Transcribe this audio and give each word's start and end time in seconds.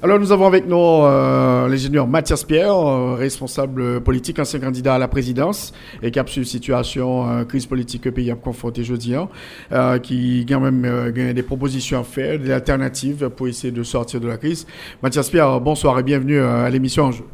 Alors 0.00 0.20
nous 0.20 0.30
avons 0.30 0.46
avec 0.46 0.64
nous 0.64 0.76
euh, 0.76 1.66
l'ingénieur 1.66 2.06
Mathias 2.06 2.44
Pierre, 2.44 2.72
euh, 2.72 3.16
responsable 3.16 4.00
politique, 4.00 4.38
ancien 4.38 4.60
candidat 4.60 4.94
à 4.94 4.98
la 4.98 5.08
présidence 5.08 5.72
et 6.00 6.12
qui 6.12 6.20
a 6.20 6.24
situation 6.24 7.28
euh, 7.28 7.44
crise 7.44 7.66
politique 7.66 8.02
que 8.02 8.08
pays 8.08 8.30
a 8.30 8.36
confronté 8.36 8.82
aujourd'hui, 8.82 9.16
hein, 9.16 9.28
euh, 9.72 9.98
qui 9.98 10.46
a 10.48 10.58
même 10.60 11.10
des 11.32 11.42
propositions 11.42 11.98
à 11.98 12.04
faire, 12.04 12.38
des 12.38 12.52
alternatives 12.52 13.28
pour 13.30 13.48
essayer 13.48 13.72
de 13.72 13.82
sortir 13.82 14.20
de 14.20 14.28
la 14.28 14.36
crise. 14.36 14.68
Mathias 15.02 15.28
Pierre, 15.30 15.60
bonsoir 15.60 15.98
et 15.98 16.04
bienvenue 16.04 16.38
à 16.38 16.70
l'émission 16.70 17.06
En 17.06 17.10
jeu. 17.10 17.24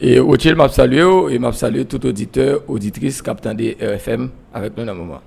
Et 0.00 0.18
Otil 0.20 0.54
m'a 0.54 0.70
salué 0.70 1.34
et 1.34 1.38
m'a 1.38 1.52
salué 1.52 1.84
tout 1.84 2.06
auditeur, 2.06 2.62
auditrice, 2.66 3.20
capitaine 3.20 3.58
des 3.58 3.76
RFM 3.78 4.30
avec 4.54 4.74
nous 4.74 4.86
dans 4.86 4.94
moment. 4.94 5.20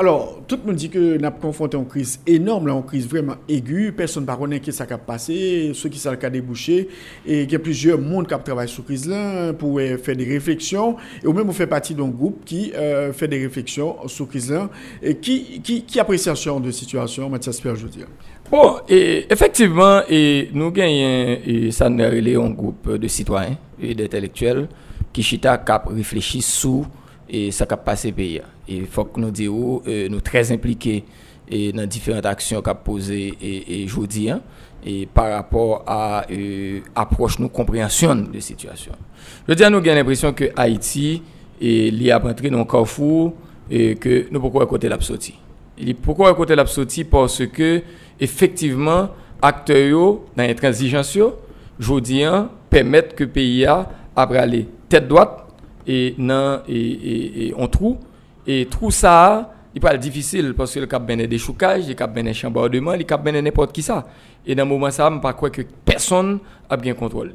Alors, 0.00 0.40
tout 0.48 0.56
le 0.56 0.66
monde 0.66 0.76
dit 0.76 0.88
que 0.88 1.18
nous 1.18 1.26
avons 1.26 1.36
confronté 1.38 1.76
une 1.76 1.86
crise 1.86 2.20
énorme, 2.26 2.68
là, 2.68 2.72
une 2.72 2.82
crise 2.82 3.06
vraiment 3.06 3.34
aiguë. 3.46 3.92
Personne 3.92 4.24
ne 4.24 4.34
connaît 4.34 4.58
qui 4.58 4.72
ça 4.72 4.86
a 4.88 4.96
passé, 4.96 5.72
ceux 5.74 5.90
qui 5.90 5.98
ça 5.98 6.12
a 6.12 6.30
débouché. 6.30 6.88
Et 7.26 7.42
il 7.42 7.52
y 7.52 7.54
a 7.54 7.58
plusieurs 7.58 8.00
monde 8.00 8.26
qui 8.26 8.34
travaillent 8.42 8.66
sur 8.66 8.82
crise 8.82 9.06
là 9.06 9.52
pour 9.52 9.78
euh, 9.78 9.98
faire 9.98 10.16
des 10.16 10.24
réflexions. 10.24 10.96
Et 11.22 11.30
même 11.30 11.50
on 11.50 11.52
fait 11.52 11.66
partie 11.66 11.94
d'un 11.94 12.08
groupe 12.08 12.46
qui 12.46 12.72
euh, 12.74 13.12
fait 13.12 13.28
des 13.28 13.42
réflexions 13.42 14.08
sur 14.08 14.26
crise 14.26 14.50
là. 14.50 14.70
Et 15.02 15.16
qui, 15.16 15.60
qui, 15.60 15.82
qui 15.82 16.00
appréciation 16.00 16.60
de 16.60 16.70
situation, 16.70 17.28
Mathias 17.28 17.60
Pierre, 17.60 17.76
je 17.76 17.82
veux 17.82 17.90
dire? 17.90 18.06
Bon, 18.50 18.76
et 18.88 19.30
effectivement, 19.30 20.00
et 20.08 20.48
nous 20.54 20.70
gagnons, 20.70 21.36
ça 21.72 21.90
nous 21.90 22.02
un 22.02 22.50
groupe 22.50 22.90
de 22.90 23.06
citoyens 23.06 23.58
et 23.78 23.94
d'intellectuels 23.94 24.66
qui 25.12 25.22
chita 25.22 25.58
cap 25.58 25.88
réfléchir 25.88 26.42
sur 26.42 26.86
et 27.30 27.50
ça 27.52 27.66
a 27.68 27.76
passé 27.76 28.12
pays. 28.12 28.40
Il 28.68 28.86
faut 28.86 29.04
que 29.04 29.20
nous 29.20 29.30
disions, 29.30 29.82
euh, 29.86 30.08
nous 30.08 30.20
très 30.20 30.50
impliqués 30.52 31.04
dans 31.74 31.86
différentes 31.86 32.26
actions 32.26 32.62
qu'a 32.62 32.74
posées 32.74 33.34
et, 33.42 33.82
et 33.82 33.88
hein, 34.30 34.40
et 34.84 35.06
par 35.06 35.32
rapport 35.32 35.82
à 35.86 36.24
euh, 36.30 36.80
approche 36.94 37.38
nous 37.38 37.48
compréhension 37.48 38.14
de 38.14 38.40
situation. 38.40 38.92
Je 39.46 39.52
veux 39.52 39.56
dire, 39.56 39.70
nous 39.70 39.78
avons 39.78 39.86
l'impression 39.94 40.32
que 40.32 40.44
Haïti 40.56 41.22
est 41.60 41.92
lié 41.92 42.12
à 42.12 42.18
rentrer 42.18 42.50
dans 42.50 42.60
un 42.60 42.64
carrefour 42.64 43.34
et 43.70 43.96
que 43.96 44.26
nous 44.30 44.40
pourquoi 44.40 44.66
côté 44.66 44.88
l'absoti. 44.88 45.34
Pourquoi 46.02 46.34
côté 46.34 46.54
l'absoti 46.54 47.04
parce 47.04 47.46
que 47.46 47.82
effectivement 48.18 49.08
acteurs 49.42 50.18
dans 50.36 50.44
les 50.44 50.54
transigences 50.54 51.18
jeudi 51.78 52.22
hein, 52.22 52.50
permettent 52.68 53.14
que 53.14 53.24
pays 53.24 53.64
a 53.64 53.88
après 54.14 54.38
aller 54.38 54.68
tête 54.88 55.08
droite 55.08 55.49
et 55.90 56.16
et, 56.68 57.46
et, 57.46 57.54
on 57.56 57.66
trou. 57.66 57.98
Et 58.46 58.66
trou 58.66 58.90
ça 58.90 59.54
il 59.74 59.80
pas 59.80 59.96
difficile 59.96 60.54
parce 60.56 60.74
que 60.74 60.80
le 60.80 60.86
cap 60.86 61.06
ben 61.06 61.24
des 61.26 61.38
choucages 61.38 61.86
le 61.86 61.94
cap 61.94 62.12
ben 62.12 62.24
des 62.24 62.34
chambardements 62.34 62.94
le 62.96 63.04
cap 63.04 63.22
ben 63.22 63.40
n'importe 63.42 63.72
qui 63.72 63.82
ça. 63.82 64.06
Et 64.46 64.54
dans 64.54 64.64
le 64.64 64.68
moment 64.70 64.90
ça 64.90 65.08
me 65.10 65.20
pas 65.20 65.32
croire 65.32 65.52
que 65.52 65.62
personne 65.84 66.40
a 66.68 66.76
bien 66.76 66.94
contrôle 66.94 67.34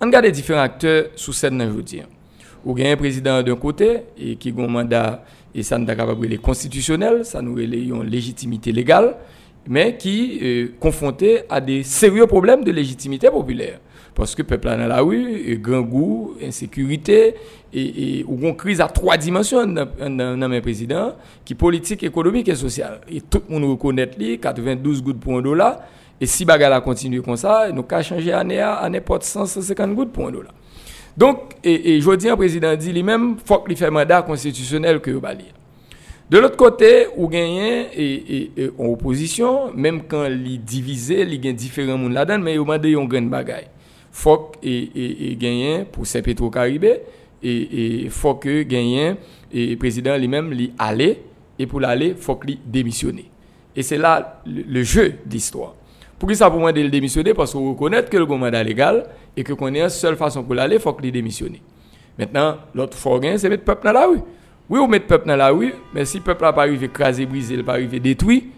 on 0.00 0.06
regarde 0.06 0.24
les 0.26 0.32
différents 0.32 0.62
acteurs 0.62 1.06
sous 1.16 1.32
scène 1.32 1.60
aujourd'hui 1.62 2.02
ou 2.64 2.74
gagne 2.74 2.92
un 2.92 2.96
président 2.96 3.42
d'un 3.42 3.56
côté 3.56 4.00
et 4.18 4.36
qui 4.36 4.54
a 4.56 4.62
un 4.62 4.66
mandat 4.66 5.24
et 5.54 5.62
ça 5.62 5.78
nous 5.78 5.86
capable 5.86 6.28
de 6.28 6.36
constitutionnel 6.36 7.24
ça 7.24 7.40
nous 7.40 7.58
une 7.58 8.04
légitimité 8.04 8.72
légale 8.72 9.16
mais 9.66 9.96
qui 9.96 10.38
est 10.40 10.64
euh, 10.64 10.72
confronté 10.80 11.40
à 11.48 11.60
des 11.60 11.82
sérieux 11.82 12.26
problèmes 12.26 12.64
de 12.64 12.72
légitimité 12.72 13.30
populaire 13.30 13.78
parce 14.20 14.34
que 14.34 14.42
le 14.42 14.48
peuple 14.48 14.68
est 14.68 14.76
dans 14.76 14.86
la 14.86 15.00
rue, 15.00 15.58
grand 15.62 15.80
goût, 15.80 16.34
insécurité, 16.44 17.36
et, 17.72 18.18
et 18.18 18.24
ou 18.28 18.38
une 18.42 18.54
crise 18.54 18.78
à 18.82 18.86
trois 18.86 19.16
dimensions 19.16 19.66
dans, 19.66 20.48
mes 20.50 20.60
présidents, 20.60 21.14
qui 21.42 21.54
politique, 21.54 22.02
économique 22.02 22.46
et 22.50 22.54
sociale. 22.54 23.00
Et 23.10 23.22
tout 23.22 23.40
le 23.48 23.54
monde 23.58 23.70
reconnaît 23.70 24.10
lui, 24.18 24.38
92 24.38 25.02
gouttes 25.02 25.20
pour 25.20 25.38
un 25.38 25.40
dollar, 25.40 25.80
et 26.20 26.26
si 26.26 26.44
bagala 26.44 26.82
continue 26.82 27.22
comme 27.22 27.38
ça, 27.38 27.70
nous 27.72 27.82
pouvons 27.82 28.02
changer 28.02 28.30
année 28.34 28.60
à, 28.60 28.86
n'importe 28.90 29.22
150 29.22 29.94
gouttes 29.94 30.12
pour 30.12 30.28
un 30.28 30.32
dollar. 30.32 30.52
Donc, 31.16 31.54
et, 31.64 31.94
et 31.96 32.00
je 32.02 32.14
dis, 32.16 32.28
le 32.28 32.36
président 32.36 32.76
dit 32.76 32.92
lui-même, 32.92 33.36
faut 33.42 33.60
qu'il 33.60 33.74
fasse 33.78 33.90
mandat 33.90 34.20
constitutionnel 34.20 35.00
que 35.00 35.12
vous 35.12 35.22
de 36.28 36.38
l'autre 36.38 36.56
côté, 36.58 37.06
ou 37.16 37.26
gagnez 37.26 37.86
et, 37.96 38.52
et, 38.58 38.70
en 38.78 38.84
opposition, 38.84 39.72
même 39.74 40.02
quand 40.06 40.26
il 40.26 40.62
divisé, 40.62 41.22
il 41.22 41.42
y 41.42 41.48
a 41.48 41.52
différents 41.52 41.96
monde 41.96 42.12
là-dedans, 42.12 42.38
mais 42.38 42.52
il 42.52 42.90
y 42.90 42.94
a 42.94 43.00
un 43.00 43.04
grand 43.06 43.22
bagaille 43.22 43.66
faut 44.10 44.52
et, 44.62 45.30
et, 45.30 45.36
gagner 45.36 45.84
pour 45.84 46.06
Saint-Pétro-Caribé 46.06 47.00
et, 47.42 48.04
et 48.04 48.08
faut 48.08 48.34
que 48.34 48.48
et 48.48 49.66
le 49.66 49.76
président 49.76 50.16
lui-même 50.16 50.50
lui 50.50 50.72
aller 50.78 51.22
et 51.58 51.66
pour 51.66 51.80
l'aller 51.80 52.14
faut 52.14 52.36
qu'il 52.36 52.58
démissionne. 52.64 53.20
Et 53.74 53.82
c'est 53.82 53.98
là 53.98 54.42
le, 54.46 54.82
jeu 54.82 55.14
d'histoire. 55.24 55.74
Pour 56.18 56.28
que 56.28 56.34
ça 56.34 56.50
pour 56.50 56.60
moi 56.60 56.72
de 56.72 56.80
le 56.80 56.90
démissionner 56.90 57.34
parce 57.34 57.52
qu'on 57.52 57.70
reconnaît 57.70 58.04
que 58.04 58.16
le 58.16 58.26
mandat 58.26 58.62
légal 58.62 59.06
et 59.36 59.44
que 59.44 59.52
qu'on 59.52 59.72
est 59.74 59.80
une 59.80 59.88
seule 59.88 60.16
façon 60.16 60.42
pour 60.42 60.54
l'aller 60.54 60.78
faut 60.78 60.92
qu'il 60.94 61.12
démissionne. 61.12 61.56
Maintenant, 62.18 62.56
l'autre 62.74 62.96
faut 62.96 63.18
gagner 63.18 63.38
c'est 63.38 63.48
mettre 63.48 63.62
le 63.62 63.64
peuple 63.66 63.86
dans 63.86 63.92
la 63.92 64.06
rue. 64.06 64.20
Oui, 64.68 64.78
on 64.78 64.86
met 64.86 64.98
le 64.98 65.06
peuple 65.06 65.26
dans 65.28 65.36
la 65.36 65.50
rue, 65.50 65.74
mais 65.94 66.04
si 66.04 66.18
le 66.18 66.24
peuple 66.24 66.42
n'a 66.44 66.52
pas 66.52 66.62
arrivé 66.62 66.86
écrasé, 66.86 67.26
brisé, 67.26 67.54
il 67.54 67.64
pas 67.64 67.72
arrivé 67.72 67.98
détruit, 67.98 68.50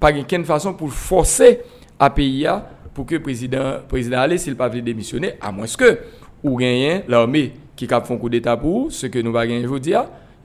pas 0.00 0.12
de 0.12 0.42
façon 0.44 0.74
pour 0.74 0.90
forcer 0.92 1.60
à 1.98 2.10
payer 2.10 2.50
pour 3.00 3.06
que 3.06 3.14
le 3.14 3.22
président, 3.22 3.76
président 3.88 4.18
allait 4.18 4.36
s'il 4.36 4.56
pas 4.56 4.68
démissionner, 4.68 5.32
à 5.40 5.50
moins 5.50 5.64
que 5.64 6.00
ou 6.44 6.58
gagne 6.58 7.02
l'armée 7.08 7.52
qui 7.74 7.86
fait 7.86 7.94
un 7.94 8.00
coup 8.18 8.28
d'état 8.28 8.58
pour 8.58 8.92
ce 8.92 9.06
que 9.06 9.18
nous 9.20 9.32
va 9.32 9.46
gagner 9.46 9.64
aujourd'hui. 9.64 9.94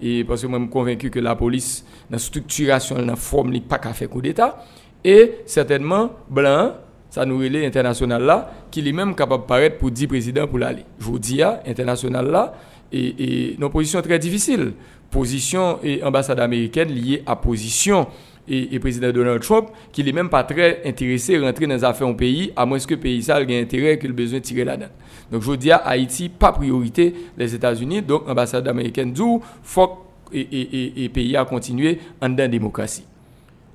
Et 0.01 0.23
parce 0.23 0.41
que 0.41 0.47
moi, 0.47 0.57
je 0.59 0.63
suis 0.63 0.71
convaincu 0.71 1.09
que 1.09 1.19
la 1.19 1.35
police, 1.35 1.83
dans 2.09 2.15
la 2.15 2.19
structuration, 2.19 2.95
dans 2.95 3.05
la 3.07 3.17
forme, 3.17 3.51
n'a 3.51 3.59
pas 3.59 3.77
qu'à 3.77 3.91
faire 3.91 4.09
coup 4.09 4.21
d'état. 4.21 4.63
Et 5.03 5.39
certainement, 5.45 6.11
blanc, 6.29 6.75
ça 7.09 7.25
nous 7.25 7.37
relève 7.39 7.65
international 7.65 8.23
là, 8.23 8.53
qui 8.71 8.87
est 8.87 8.91
même 8.93 9.15
capable 9.15 9.43
de 9.43 9.47
paraître 9.47 9.77
pour 9.77 9.91
10 9.91 10.07
présidents 10.07 10.47
pour 10.47 10.59
l'aller. 10.59 10.85
Vous 10.97 11.19
dis, 11.19 11.43
international 11.43 12.31
là, 12.31 12.53
et, 12.89 13.51
et 13.51 13.57
nos 13.59 13.69
positions 13.69 14.01
très 14.01 14.17
difficiles. 14.17 14.71
Position 15.11 15.79
et 15.83 16.01
ambassade 16.01 16.39
américaine 16.39 16.87
liée 16.87 17.21
à 17.25 17.35
position 17.35 18.07
et, 18.47 18.67
le 18.71 18.79
président 18.79 19.11
Donald 19.11 19.41
Trump, 19.41 19.69
qui 19.91 20.03
n'est 20.03 20.11
même 20.11 20.29
pas 20.29 20.43
très 20.43 20.81
intéressé 20.85 21.35
à 21.37 21.41
rentrer 21.41 21.67
dans 21.67 21.75
les 21.75 21.83
affaires 21.83 22.07
au 22.07 22.13
pays, 22.13 22.51
à 22.55 22.65
moins 22.65 22.79
que 22.79 22.93
le 22.93 22.99
pays 22.99 23.25
ait 23.29 23.61
intérêt 23.61 23.97
qu'il 23.97 24.11
ait 24.11 24.13
besoin 24.13 24.39
de 24.39 24.43
tirer 24.43 24.63
là-dedans. 24.63 24.91
Donc 25.31 25.41
je 25.41 25.51
dis 25.53 25.71
à 25.71 25.77
Haïti, 25.77 26.29
pas 26.29 26.51
priorité 26.51 27.13
les 27.37 27.55
États-Unis, 27.55 28.01
donc 28.01 28.27
l'ambassade 28.27 28.67
américaine 28.67 29.11
dit 29.11 29.21
faut 29.63 30.01
et, 30.33 30.39
et, 30.41 31.03
et, 31.05 31.09
pays 31.09 31.37
a 31.37 31.45
continuer 31.45 31.99
en 32.21 32.29
dans 32.29 32.49
démocratie. 32.49 33.05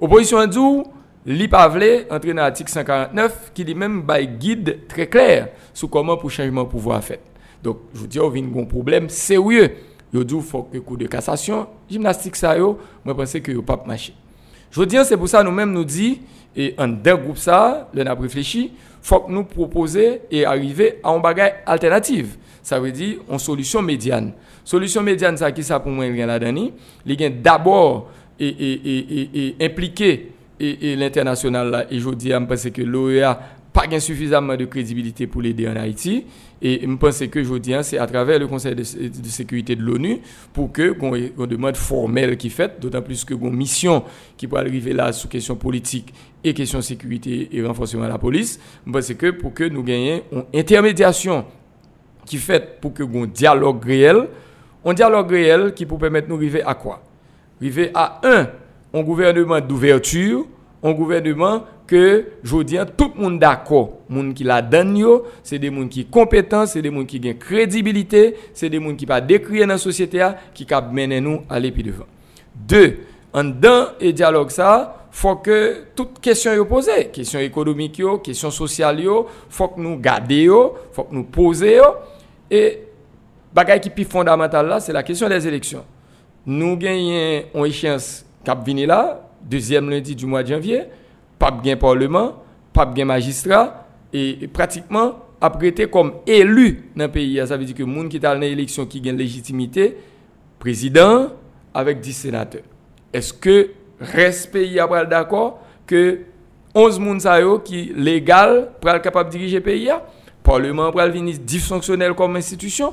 Opposition 0.01 0.47
dit 0.47 0.59
l'IPAVLE, 1.27 2.07
entrer 2.11 2.31
dans 2.31 2.43
l'article 2.43 2.71
149, 2.71 3.53
qui 3.55 3.65
dit 3.65 3.75
même 3.75 4.05
un 4.09 4.25
guide 4.25 4.87
très 4.89 5.07
clair 5.07 5.49
sur 5.75 5.91
comment 5.91 6.17
pour 6.17 6.31
changement 6.31 6.65
de 6.65 6.69
pouvoir 6.69 7.03
fait. 7.03 7.21
Donc 7.63 7.79
je 7.95 8.07
dis, 8.07 8.19
on 8.19 8.33
a 8.33 8.61
un 8.61 8.65
problème 8.65 9.09
sérieux. 9.09 9.71
Il 10.13 10.27
faut 10.41 10.65
que 10.65 10.79
coup 10.79 10.97
de 10.97 11.07
cassation, 11.07 11.69
gymnastique 11.89 12.35
ça 12.35 12.59
yo, 12.59 12.79
moi 13.05 13.15
pense 13.15 13.33
que 13.33 13.53
yo 13.53 13.63
pas 13.63 13.81
marcher. 13.87 14.15
Je 14.71 14.81
veux 14.81 14.87
dire, 14.87 15.05
c'est 15.05 15.17
pour 15.17 15.29
ça 15.29 15.43
nous-mêmes 15.43 15.73
nous 15.73 15.85
dit, 15.85 16.21
et 16.57 16.75
en 16.79 16.89
deux 16.89 17.17
groupes 17.17 17.39
ça, 17.39 17.89
on 17.95 18.07
a 18.07 18.15
réfléchi, 18.15 18.73
faut 19.03 19.21
que 19.21 19.31
nous 19.33 19.45
proposer 19.45 20.23
et 20.31 20.45
arriver 20.45 21.01
à 21.03 21.11
un 21.11 21.19
bagage 21.19 21.53
alternative. 21.67 22.37
Ça 22.63 22.79
veut 22.79 22.93
dire 22.93 23.19
une 23.31 23.39
solution 23.39 23.83
médiane. 23.83 24.33
Solution 24.65 25.03
médiane, 25.03 25.37
ça 25.37 25.51
qui 25.53 25.63
ça 25.63 25.81
pour 25.81 25.91
moi, 25.91 26.05
a 26.05 26.27
là-dedans. 26.27 26.69
Il 27.07 27.21
y 27.21 27.31
d'abord 27.31 28.11
et, 28.39 28.49
et, 28.49 28.97
et, 28.97 29.57
et, 29.61 29.65
impliquer 29.65 30.33
l'international. 30.61 31.87
Et 31.91 31.99
je 31.99 32.11
dis, 32.11 32.31
je 32.31 32.37
pense 32.37 32.69
que 32.71 32.83
l'OEA 32.83 33.39
pas 33.73 34.01
suffisamment 34.01 34.57
de 34.57 34.65
crédibilité 34.65 35.27
pour 35.27 35.43
l'aider 35.43 35.69
en 35.69 35.77
Haïti. 35.77 36.27
Et 36.61 36.81
je 36.83 36.95
pense 36.97 37.21
que 37.27 37.43
je 37.43 37.55
dis, 37.55 37.75
c'est 37.83 37.99
à 37.99 38.07
travers 38.07 38.39
le 38.39 38.47
Conseil 38.47 38.75
de, 38.75 38.83
sécurité 38.83 39.77
de 39.77 39.83
l'ONU 39.83 40.21
pour 40.53 40.73
que 40.73 40.93
qu'on 40.93 41.15
une 41.15 41.47
demande 41.47 41.77
formelle 41.77 42.37
qui 42.37 42.51
fait, 42.51 42.81
d'autant 42.81 43.03
plus 43.03 43.25
que 43.25 43.35
une 43.35 43.55
mission 43.55 44.05
qui 44.37 44.47
peut 44.47 44.57
arriver 44.57 44.93
là 44.93 45.13
sous 45.13 45.29
question 45.29 45.57
politique 45.57 46.13
et 46.43 46.53
question 46.53 46.81
sécurité 46.81 47.49
et 47.53 47.65
renforcement 47.65 48.05
de 48.05 48.09
la 48.09 48.19
police. 48.19 48.59
Je 48.87 48.93
pense 48.93 49.13
que 49.15 49.31
pour 49.31 49.55
que 49.55 49.65
nous 49.65 49.83
gagnions 49.83 50.23
une 50.33 50.45
intermédiation 50.55 51.45
qui 52.27 52.37
fait 52.39 52.81
pour 52.81 52.93
que 52.93 53.03
un 53.03 53.27
dialogue 53.27 53.85
réel, 53.85 54.29
un 54.85 54.95
dialogue 54.95 55.31
réel 55.31 55.75
qui 55.75 55.87
peut 55.87 55.99
permettre 55.99 56.29
nous 56.29 56.37
arriver 56.37 56.63
à 56.63 56.75
quoi? 56.75 57.03
Arriver 57.61 57.91
à 57.95 58.21
un, 58.25 58.49
un 58.93 59.03
gouvernement 59.03 59.61
d'ouverture, 59.61 60.47
un 60.83 60.93
gouvernement 60.93 61.65
que 61.91 62.25
je 62.45 62.63
dis 62.63 62.79
tout 62.97 63.11
le 63.17 63.21
monde 63.21 63.41
d'accord. 63.41 63.99
Monde 64.09 64.33
qui 64.33 64.45
la 64.45 64.63
donne 64.63 64.97
c'est 65.43 65.59
des 65.59 65.75
gens 65.75 65.89
qui 65.89 66.07
compétents 66.07 66.65
c'est 66.65 66.81
des 66.81 66.91
gens 66.93 67.05
qui 67.05 67.21
ont 67.25 67.35
crédibilité 67.35 68.37
c'est 68.55 68.71
des 68.71 68.81
gens 68.81 68.95
qui 68.95 69.07
pas 69.07 69.21
décrire 69.21 69.63
dans 69.63 69.73
la 69.73 69.79
société 69.79 70.25
qui 70.55 70.65
cap 70.65 70.93
mener 70.93 71.21
nous 71.21 71.41
à 71.51 71.59
l'épi 71.59 71.83
devant 71.83 72.07
deux 72.55 72.99
en 73.33 73.43
dans 73.43 73.89
et 74.01 74.13
dialogue 74.13 74.51
ça 74.51 75.09
faut 75.11 75.35
que 75.37 75.87
toutes 75.97 76.21
questions 76.21 76.55
yo 76.55 76.65
posées 76.65 77.09
questions 77.13 77.41
économiques 77.41 77.99
yo 77.99 78.19
questions 78.19 78.53
sociales 78.53 79.01
yo 79.01 79.27
faut 79.49 79.67
que 79.67 79.81
nous 79.81 79.99
garder 79.99 80.45
yo 80.45 80.75
faut 80.93 81.03
que 81.03 81.15
nous 81.15 81.25
poser 81.25 81.77
yo. 81.77 81.85
Et 82.49 82.85
bagay 83.53 83.81
qui 83.81 83.91
plus 83.91 84.05
fondamental 84.05 84.67
là 84.69 84.79
c'est 84.79 84.93
la 84.93 85.03
question 85.03 85.29
des 85.29 85.47
élections. 85.47 85.85
Nous 86.47 86.77
gagnons 86.77 87.43
une 87.55 87.67
échéance 87.67 88.25
cap 88.45 88.65
venir 88.65 88.87
là 88.87 89.29
deuxième 89.43 89.91
lundi 89.91 90.15
du 90.15 90.27
mois 90.27 90.45
de 90.45 90.49
janvier 90.49 90.83
pas 91.41 91.51
bien 91.51 91.77
parlement, 91.77 92.35
pas 92.73 92.85
bien 92.87 93.07
magistrat, 93.07 93.87
et, 94.13 94.47
pratiquement 94.53 95.17
apprêté 95.41 95.87
comme 95.89 96.13
élu 96.27 96.91
dans 96.95 97.07
le 97.07 97.11
pays. 97.11 97.41
Ça 97.47 97.57
veut 97.57 97.65
dire 97.65 97.75
que 97.75 97.83
le 97.83 97.87
monde 97.87 98.11
qui 98.11 98.21
dans 98.21 98.39
l'élection 98.39 98.85
qui 98.85 99.01
gagne 99.01 99.17
légitimité, 99.17 99.97
président 100.59 101.29
avec 101.73 102.01
10 102.01 102.13
sénateurs. 102.13 102.63
Est-ce 103.13 103.33
que 103.33 103.71
reste 103.99 104.53
pays 104.53 104.79
après 104.79 105.07
d'accord 105.07 105.61
que 105.87 106.21
11 106.75 107.01
personnes 107.23 107.63
qui 107.65 107.91
légal 107.97 108.73
pour 108.79 108.91
être 108.91 109.03
capable 109.03 109.31
de 109.31 109.39
diriger 109.39 109.57
le 109.57 109.63
pays, 109.63 109.91
parlement 110.43 110.93
pour 110.93 111.01
venir 111.01 111.37
dysfonctionnel 111.39 112.13
comme 112.13 112.37
institution 112.37 112.93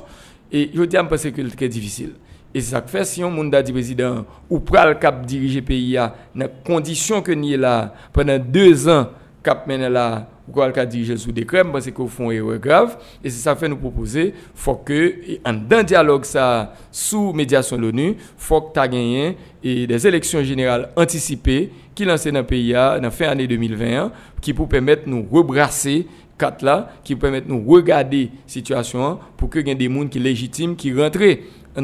et 0.50 0.70
je 0.74 0.82
dis 0.84 0.96
que 0.96 1.16
c'est 1.18 1.56
très 1.56 1.68
difficile. 1.68 2.14
Et 2.58 2.60
c'est 2.60 2.72
ça 2.72 2.80
que 2.80 2.90
fait 2.90 3.04
si 3.04 3.22
on 3.22 3.30
monde 3.30 3.54
dit 3.64 3.70
président 3.72 4.24
ou 4.50 4.58
pral 4.58 4.98
cap 4.98 5.24
diriger 5.24 5.62
pays 5.62 5.94
dans 5.94 6.10
les 6.34 6.46
conditions 6.66 7.22
que 7.22 7.30
nous 7.30 7.56
là 7.56 7.94
pendant 8.12 8.36
deux 8.36 8.88
ans 8.88 9.10
cap 9.44 9.64
mener 9.68 9.88
là 9.88 10.26
ou 10.48 10.50
quoi 10.50 10.68
diriger 10.84 11.16
sous 11.16 11.30
décret 11.30 11.62
parce 11.62 11.88
qu'au 11.92 12.08
fond 12.08 12.32
est 12.32 12.42
grave. 12.58 12.98
Et 13.22 13.30
c'est 13.30 13.38
ça 13.42 13.54
fait 13.54 13.68
nous 13.68 13.76
proposer 13.76 14.34
faut 14.56 14.74
que 14.74 15.14
en 15.46 15.54
un 15.70 15.82
dialogue 15.84 16.24
ça 16.24 16.72
sous 16.90 17.32
médiation 17.32 17.76
de 17.76 17.82
l'ONU 17.82 18.16
faut 18.36 18.60
que 18.60 18.72
tu 18.72 18.88
gagné 18.88 19.36
et 19.62 19.86
des 19.86 20.04
élections 20.08 20.42
générales 20.42 20.88
anticipées 20.96 21.70
qui 21.94 22.04
lancent 22.04 22.26
dans 22.26 22.40
le 22.40 22.42
pays 22.44 22.72
dans 22.72 23.00
la 23.00 23.10
fin 23.12 23.26
année 23.28 23.46
2021 23.46 24.10
qui 24.40 24.52
pour 24.52 24.68
permettre 24.68 25.02
nous 25.06 25.24
rebrasser 25.30 26.08
quatre 26.36 26.64
là 26.64 26.90
qui 27.04 27.14
permettent 27.14 27.48
nous 27.48 27.64
regarder 27.64 28.24
la 28.24 28.30
situation 28.46 29.18
pour 29.36 29.50
que 29.50 29.58
y 29.58 29.70
ait 29.70 29.74
des 29.76 29.92
gens 29.92 30.08
qui 30.08 30.18
légitimes 30.18 30.76
qui 30.76 30.92
rentrent 30.92 31.36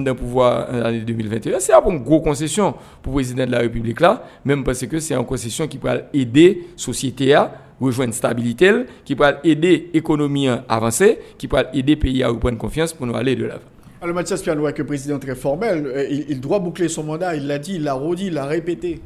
dans 0.02 0.14
pouvoir 0.14 0.68
en 0.70 0.78
l'année 0.78 1.00
2021. 1.00 1.60
C'est 1.60 1.72
une 1.72 1.98
grosse 2.02 2.24
concession 2.24 2.74
pour 3.02 3.12
le 3.12 3.16
président 3.16 3.46
de 3.46 3.50
la 3.52 3.58
République 3.58 4.00
là, 4.00 4.24
même 4.44 4.64
parce 4.64 4.84
que 4.86 4.98
c'est 4.98 5.14
une 5.14 5.24
concession 5.24 5.66
qui 5.68 5.78
peut 5.78 5.88
aider 6.12 6.66
la 6.72 6.78
société 6.82 7.34
à 7.34 7.52
rejoindre 7.80 8.14
stabilité, 8.14 8.72
qui 9.04 9.14
peut 9.14 9.24
aider 9.44 9.90
l'économie 9.92 10.48
à 10.48 10.64
avancer, 10.68 11.18
qui 11.38 11.48
peut 11.48 11.58
aider 11.72 11.94
le 11.94 12.00
pays 12.00 12.22
à 12.22 12.28
reprendre 12.28 12.58
confiance 12.58 12.92
pour 12.92 13.06
nous 13.06 13.14
aller 13.16 13.36
de 13.36 13.44
l'avant. 13.44 13.60
Alors 14.00 14.14
Mathias 14.14 14.42
Piano 14.42 14.70
que 14.72 14.82
président 14.82 15.18
très 15.18 15.34
formel, 15.34 15.86
euh, 15.86 16.06
il, 16.28 16.40
doit 16.40 16.58
boucler 16.58 16.88
son 16.88 17.04
mandat, 17.04 17.34
il 17.36 17.46
l'a 17.46 17.58
dit, 17.58 17.76
il 17.76 17.84
l'a 17.84 17.94
redit, 17.94 18.26
il 18.26 18.34
l'a 18.34 18.44
répété. 18.44 19.00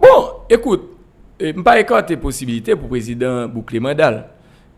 Bon, 0.00 0.08
écoute, 0.48 0.82
je 1.38 1.46
ne 1.46 1.62
pas 1.62 1.78
écarter 1.78 2.16
possibilité 2.16 2.72
pour 2.74 2.84
le 2.84 2.88
président 2.88 3.48
boucler 3.48 3.78
le 3.78 3.82
mandat 3.82 4.28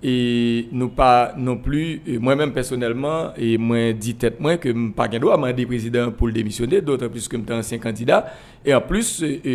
E 0.02 0.66
nou 0.74 0.90
pa 0.90 1.30
non 1.38 1.60
pli, 1.62 2.00
e 2.02 2.16
mwen 2.18 2.40
men 2.40 2.50
personelman, 2.50 3.36
e 3.38 3.52
mwen 3.54 3.94
di 4.02 4.16
tet 4.18 4.40
mwen 4.42 4.56
ke 4.58 4.72
m 4.74 4.88
pa 4.96 5.06
gen 5.06 5.22
do 5.22 5.30
a 5.30 5.36
mandi 5.38 5.62
prezident 5.70 6.10
pou 6.18 6.26
l 6.26 6.34
demisyonde, 6.34 6.80
dotan 6.82 7.12
plus 7.12 7.28
ke 7.30 7.38
m 7.38 7.44
te 7.46 7.54
ansyen 7.54 7.78
kandida, 7.78 8.18
e 8.66 8.74
an 8.74 8.82
plus 8.82 9.20
e, 9.22 9.30
e, 9.46 9.54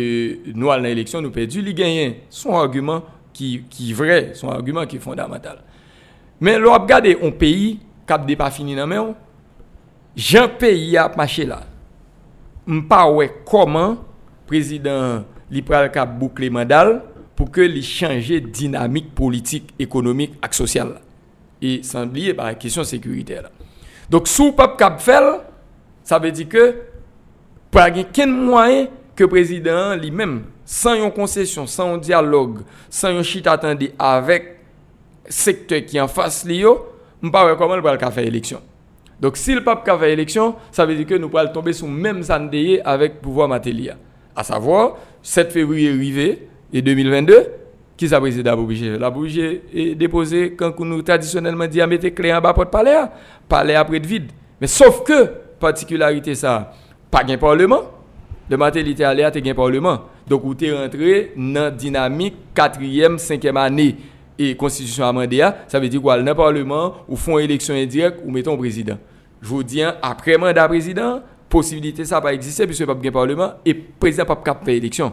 nou 0.56 0.72
al 0.72 0.80
nan 0.80 0.94
eleksyon 0.94 1.20
nou 1.20 1.34
pedu, 1.34 1.60
li 1.60 1.74
genyen 1.76 2.16
son 2.32 2.56
argument 2.56 3.04
ki, 3.36 3.58
ki 3.68 3.92
vre, 3.98 4.16
son 4.40 4.48
argument 4.54 4.88
ki 4.88 5.02
fondamental. 5.04 5.60
Men 6.40 6.62
lor 6.64 6.78
ap 6.78 6.88
gade 6.88 7.12
on 7.20 7.36
peyi, 7.36 7.74
kap 8.08 8.24
de 8.24 8.38
pa 8.40 8.48
fini 8.54 8.78
nan 8.78 8.88
men 8.88 9.02
ou, 9.02 9.14
jan 10.16 10.48
peyi 10.56 10.96
ap 10.96 11.20
mache 11.20 11.44
la. 11.44 11.60
M 12.64 12.86
pa 12.88 13.04
we 13.12 13.28
koman 13.44 13.98
prezident 14.48 15.28
li 15.52 15.60
pral 15.60 15.92
kap 15.92 16.16
boukle 16.16 16.48
mandal, 16.56 17.02
pour 17.38 17.52
que 17.52 17.60
les 17.60 17.82
changer 17.82 18.40
dynamique 18.40 19.14
politique, 19.14 19.72
économique 19.78 20.32
et 20.42 20.52
sociale. 20.52 21.00
Et 21.62 21.84
sans 21.84 22.02
oublier 22.02 22.34
par 22.34 22.46
la 22.46 22.54
question 22.56 22.82
sécuritaire. 22.82 23.48
Donc, 24.10 24.26
sous 24.26 24.50
pape 24.50 24.76
cap 24.76 25.00
ça 25.00 26.18
veut 26.18 26.32
dire 26.32 26.48
que 26.48 26.74
avoir 27.72 27.96
aucun 27.96 28.26
moyen 28.26 28.88
que 29.14 29.22
le 29.22 29.28
président 29.28 29.94
lui-même, 29.94 30.46
sans 30.64 30.94
une 30.94 31.12
concession, 31.12 31.64
sans 31.68 31.94
un 31.94 31.98
dialogue, 31.98 32.62
sans 32.90 33.16
un 33.16 33.22
chit 33.22 33.46
attendu 33.46 33.90
avec 33.96 34.58
le 35.24 35.30
secteur 35.30 35.84
qui 35.86 35.96
est 35.96 36.00
en 36.00 36.08
face, 36.08 36.44
je 36.44 36.52
ne 37.22 37.30
pas 37.30 37.54
comment 37.54 37.76
il 37.76 37.80
va 37.80 38.10
faire 38.10 38.24
l'élection. 38.24 38.60
Donc, 39.20 39.36
si 39.36 39.54
le 39.54 39.62
pape 39.62 39.88
fait 39.88 40.08
l'élection, 40.08 40.56
ça 40.72 40.84
veut 40.84 40.96
dire 40.96 41.06
que 41.06 41.14
nous 41.14 41.28
pourrons 41.28 41.52
tomber 41.52 41.72
sur 41.72 41.86
le 41.86 41.92
même 41.92 42.20
sandé 42.20 42.80
avec 42.84 43.14
le 43.14 43.20
pouvoir 43.20 43.46
matériel. 43.46 43.96
À 44.34 44.42
savoir, 44.42 44.96
7 45.22 45.52
février 45.52 45.90
arrivé, 45.90 46.48
et 46.72 46.82
2022, 46.82 47.46
qui 47.96 48.08
s'est 48.08 48.20
président 48.20 48.56
La 48.98 49.08
obligé 49.08 49.62
est 49.74 49.94
déposé 49.94 50.54
quand 50.54 50.78
nous 50.80 51.02
traditionnellement 51.02 51.66
dit 51.66 51.80
à 51.80 51.86
mettre 51.86 52.08
clé 52.08 52.32
en 52.32 52.40
bas 52.40 52.54
pour 52.54 52.66
palais, 52.66 52.96
palais 53.48 53.74
après 53.74 54.00
de 54.00 54.06
vide. 54.06 54.30
Mais 54.60 54.66
sauf 54.66 55.02
que, 55.02 55.30
particularité 55.58 56.34
ça, 56.34 56.72
pas 57.10 57.24
de 57.24 57.36
parlement, 57.36 57.82
le 58.48 58.56
matérialité 58.56 59.04
à 59.04 59.10
a 59.10 59.30
un 59.34 59.54
parlement. 59.54 60.02
Donc, 60.26 60.42
vous 60.44 60.52
êtes 60.52 60.74
rentré 60.74 61.32
dans 61.36 61.64
la 61.64 61.70
dynamique 61.70 62.36
4e, 62.54 63.16
5e 63.18 63.56
année 63.56 63.96
et 64.38 64.54
constitution 64.54 65.04
amendée, 65.04 65.48
ça 65.66 65.80
veut 65.80 65.88
dire 65.88 66.00
quoi? 66.00 66.16
Dans 66.18 66.24
le 66.24 66.34
parlement, 66.34 66.94
ou 67.08 67.16
font 67.16 67.38
élection 67.38 67.74
indirecte 67.74 68.20
ou 68.24 68.30
mettons 68.30 68.56
président. 68.56 68.98
Je 69.42 69.48
vous 69.48 69.62
dis, 69.62 69.82
après 69.82 70.36
mandat 70.36 70.68
président, 70.68 71.20
possibilité 71.48 72.04
ça 72.04 72.20
pas 72.20 72.32
exister 72.32 72.66
puisque 72.66 72.86
pas 72.86 72.94
de 72.94 73.10
parlement 73.10 73.52
et 73.64 73.74
président 73.74 74.24
pas 74.24 74.40
faire 74.64 74.74
élection. 74.74 75.12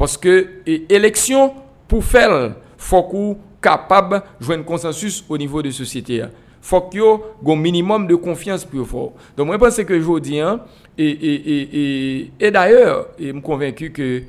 Parce 0.00 0.16
que 0.16 0.48
l'élection, 0.88 1.52
pour 1.86 2.02
faire, 2.02 2.54
faut 2.78 3.02
qu'on 3.02 3.36
capable 3.60 4.22
de 4.40 4.46
jouer 4.46 4.56
un 4.56 4.62
consensus 4.62 5.22
au 5.28 5.36
niveau 5.36 5.60
de 5.60 5.68
la 5.68 5.74
société. 5.74 6.14
Il 6.14 6.28
faut 6.62 6.80
qu'il 6.80 7.02
y 7.02 7.04
ait 7.04 7.52
un 7.52 7.56
minimum 7.56 8.06
de 8.06 8.14
confiance 8.14 8.64
plus 8.64 8.82
fort. 8.82 9.12
Donc, 9.36 9.52
je 9.52 9.58
pense 9.58 9.76
que 9.76 10.00
je 10.00 10.18
dis, 10.20 10.40
hein, 10.40 10.60
et, 10.96 12.30
et, 12.40 12.50
d'ailleurs, 12.50 13.08
je 13.18 13.26
suis 13.26 13.42
convaincu 13.42 13.92
que 13.92 14.22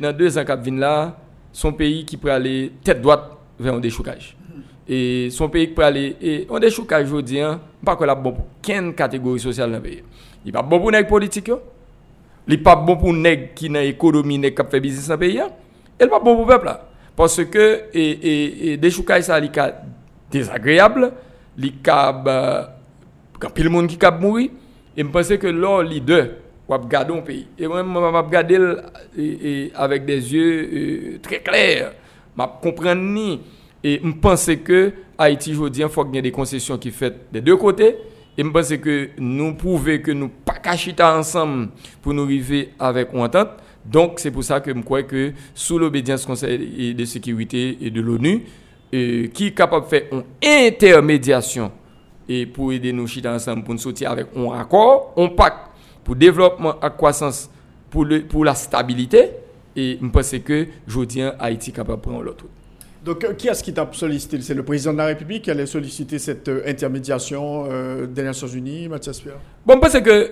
dans 0.00 0.16
deux 0.16 0.38
ans 0.38 1.12
son 1.52 1.74
pays 1.74 2.06
qui 2.06 2.16
peut 2.16 2.32
aller 2.32 2.72
tête 2.82 3.02
droite 3.02 3.32
vers 3.60 3.74
un 3.74 3.80
déchocage. 3.80 4.34
Et 4.88 5.28
son 5.30 5.50
pays 5.50 5.68
qui 5.68 5.74
peut 5.74 5.84
aller, 5.84 6.16
et 6.22 6.46
un 6.50 6.58
déchocage, 6.58 7.06
je 7.08 7.16
dis, 7.18 7.38
hein, 7.38 7.60
pas 7.84 7.96
que 7.96 8.04
la 8.04 8.14
bon 8.14 8.32
pour 8.32 8.46
quelle 8.62 8.94
catégorie 8.94 9.40
sociale 9.40 9.72
dans 9.72 9.76
le 9.76 9.82
pays. 9.82 10.02
Il 10.42 10.46
n'est 10.46 10.52
pas 10.52 10.62
bon 10.62 10.80
pour 10.80 10.90
les 10.90 11.04
politiques. 11.04 11.48
Il 11.48 11.54
n'est 12.46 12.58
pas 12.58 12.76
bon 12.76 12.96
pour 12.96 13.12
les 13.12 13.50
qui 13.54 13.68
dans 13.68 13.80
l'économie, 13.80 14.40
qui 14.40 14.62
fait 14.70 14.80
business 14.80 15.08
dans 15.08 15.18
pays. 15.18 15.40
N'est 16.00 16.06
pas 16.06 16.20
bon 16.20 16.36
pour 16.36 16.46
le 16.46 16.58
peuple. 16.58 16.76
Parce 17.16 17.42
que 17.44 17.84
et, 17.94 18.72
et, 18.72 18.76
des 18.76 18.90
choses 18.90 19.06
ça 19.22 19.38
est 19.38 19.74
désagréable, 20.30 21.12
il 21.58 21.66
y 21.66 21.90
a 21.90 22.74
plus 23.54 23.64
de 23.64 23.68
monde 23.68 23.86
qui 23.86 23.98
mourir. 24.20 24.50
Et 24.96 25.02
je 25.02 25.08
pense 25.08 25.28
que 25.28 25.46
là, 25.46 25.82
les 25.82 26.00
deux, 26.00 26.36
on 26.68 26.76
va 26.76 26.82
regarder 26.82 27.14
un 27.14 27.20
pays. 27.20 27.46
Et 27.58 27.66
moi, 27.66 27.82
vais 27.82 28.18
regarder 28.18 28.76
avec 29.74 30.04
des 30.04 30.32
yeux 30.34 30.70
euh, 30.72 31.18
très 31.22 31.40
clairs. 31.40 31.92
Vais 32.36 32.44
comprendre. 32.62 33.38
Et 33.84 34.00
je 34.02 34.10
pense 34.12 34.50
que 34.64 34.92
Haïti, 35.18 35.52
aujourd'hui, 35.52 35.82
il 35.82 35.88
faut 35.88 36.04
qu'il 36.04 36.16
y 36.16 36.18
ait 36.18 36.22
des 36.22 36.30
concessions 36.32 36.76
qui 36.78 36.90
faites 36.90 37.30
des 37.32 37.40
deux 37.40 37.56
côtés. 37.56 37.96
Et 38.38 38.42
je 38.42 38.48
pense 38.48 38.68
que 38.76 39.10
nous 39.18 39.54
prouvons 39.54 39.98
que 39.98 40.10
nous 40.10 40.28
pas 40.28 40.54
cacher 40.54 40.94
ensemble 41.00 41.68
pour 42.02 42.12
nous 42.12 42.24
arriver 42.24 42.70
avec 42.78 43.08
une 43.12 43.20
entente. 43.20 43.48
Donc, 43.84 44.18
c'est 44.18 44.30
pour 44.30 44.44
ça 44.44 44.60
que 44.60 44.74
je 44.74 44.80
crois 44.80 45.04
que 45.04 45.32
sous 45.54 45.78
l'obédience 45.78 46.22
du 46.22 46.26
Conseil 46.26 46.94
de 46.94 47.04
sécurité 47.04 47.78
et 47.80 47.90
de 47.90 48.00
l'ONU, 48.00 48.42
euh, 48.92 49.28
qui 49.28 49.46
est 49.48 49.52
capable 49.52 49.86
de 49.86 49.90
faire 49.90 50.02
une 50.12 50.24
intermédiation 50.42 51.72
et 52.28 52.46
pour 52.46 52.72
aider 52.72 52.92
nous 52.92 53.06
chiter 53.06 53.28
ensemble 53.28 53.62
pour 53.64 53.74
nous 53.74 53.80
sortir 53.80 54.10
avec 54.10 54.26
un 54.36 54.50
accord, 54.58 55.12
un 55.16 55.28
pacte 55.28 55.70
pour 56.04 56.16
développement 56.16 56.74
et 56.80 56.90
croissance, 56.96 57.48
pour, 57.90 58.04
le, 58.04 58.22
pour 58.22 58.44
la 58.44 58.54
stabilité. 58.54 59.30
Et 59.74 59.98
je 60.00 60.06
pense 60.08 60.34
que 60.44 60.66
je 60.86 61.00
dis 61.04 61.22
Haïti 61.22 61.72
capable 61.72 62.00
de 62.00 62.08
prendre 62.08 62.22
l'autre. 62.22 62.44
Donc, 63.06 63.22
euh, 63.22 63.34
qui 63.34 63.46
est-ce 63.46 63.62
qui 63.62 63.72
t'a 63.72 63.88
sollicité 63.92 64.40
C'est 64.40 64.52
le 64.52 64.64
président 64.64 64.92
de 64.92 64.98
la 64.98 65.06
République 65.06 65.42
qui 65.44 65.50
allait 65.52 65.66
solliciter 65.66 66.18
cette 66.18 66.48
euh, 66.48 66.62
intermédiation 66.66 67.68
euh, 67.70 68.04
des 68.04 68.24
Nations 68.24 68.48
Unies, 68.48 68.88
Mathias 68.88 69.20
Pierre? 69.20 69.36
Bon, 69.64 69.78
parce 69.78 70.00
que 70.00 70.28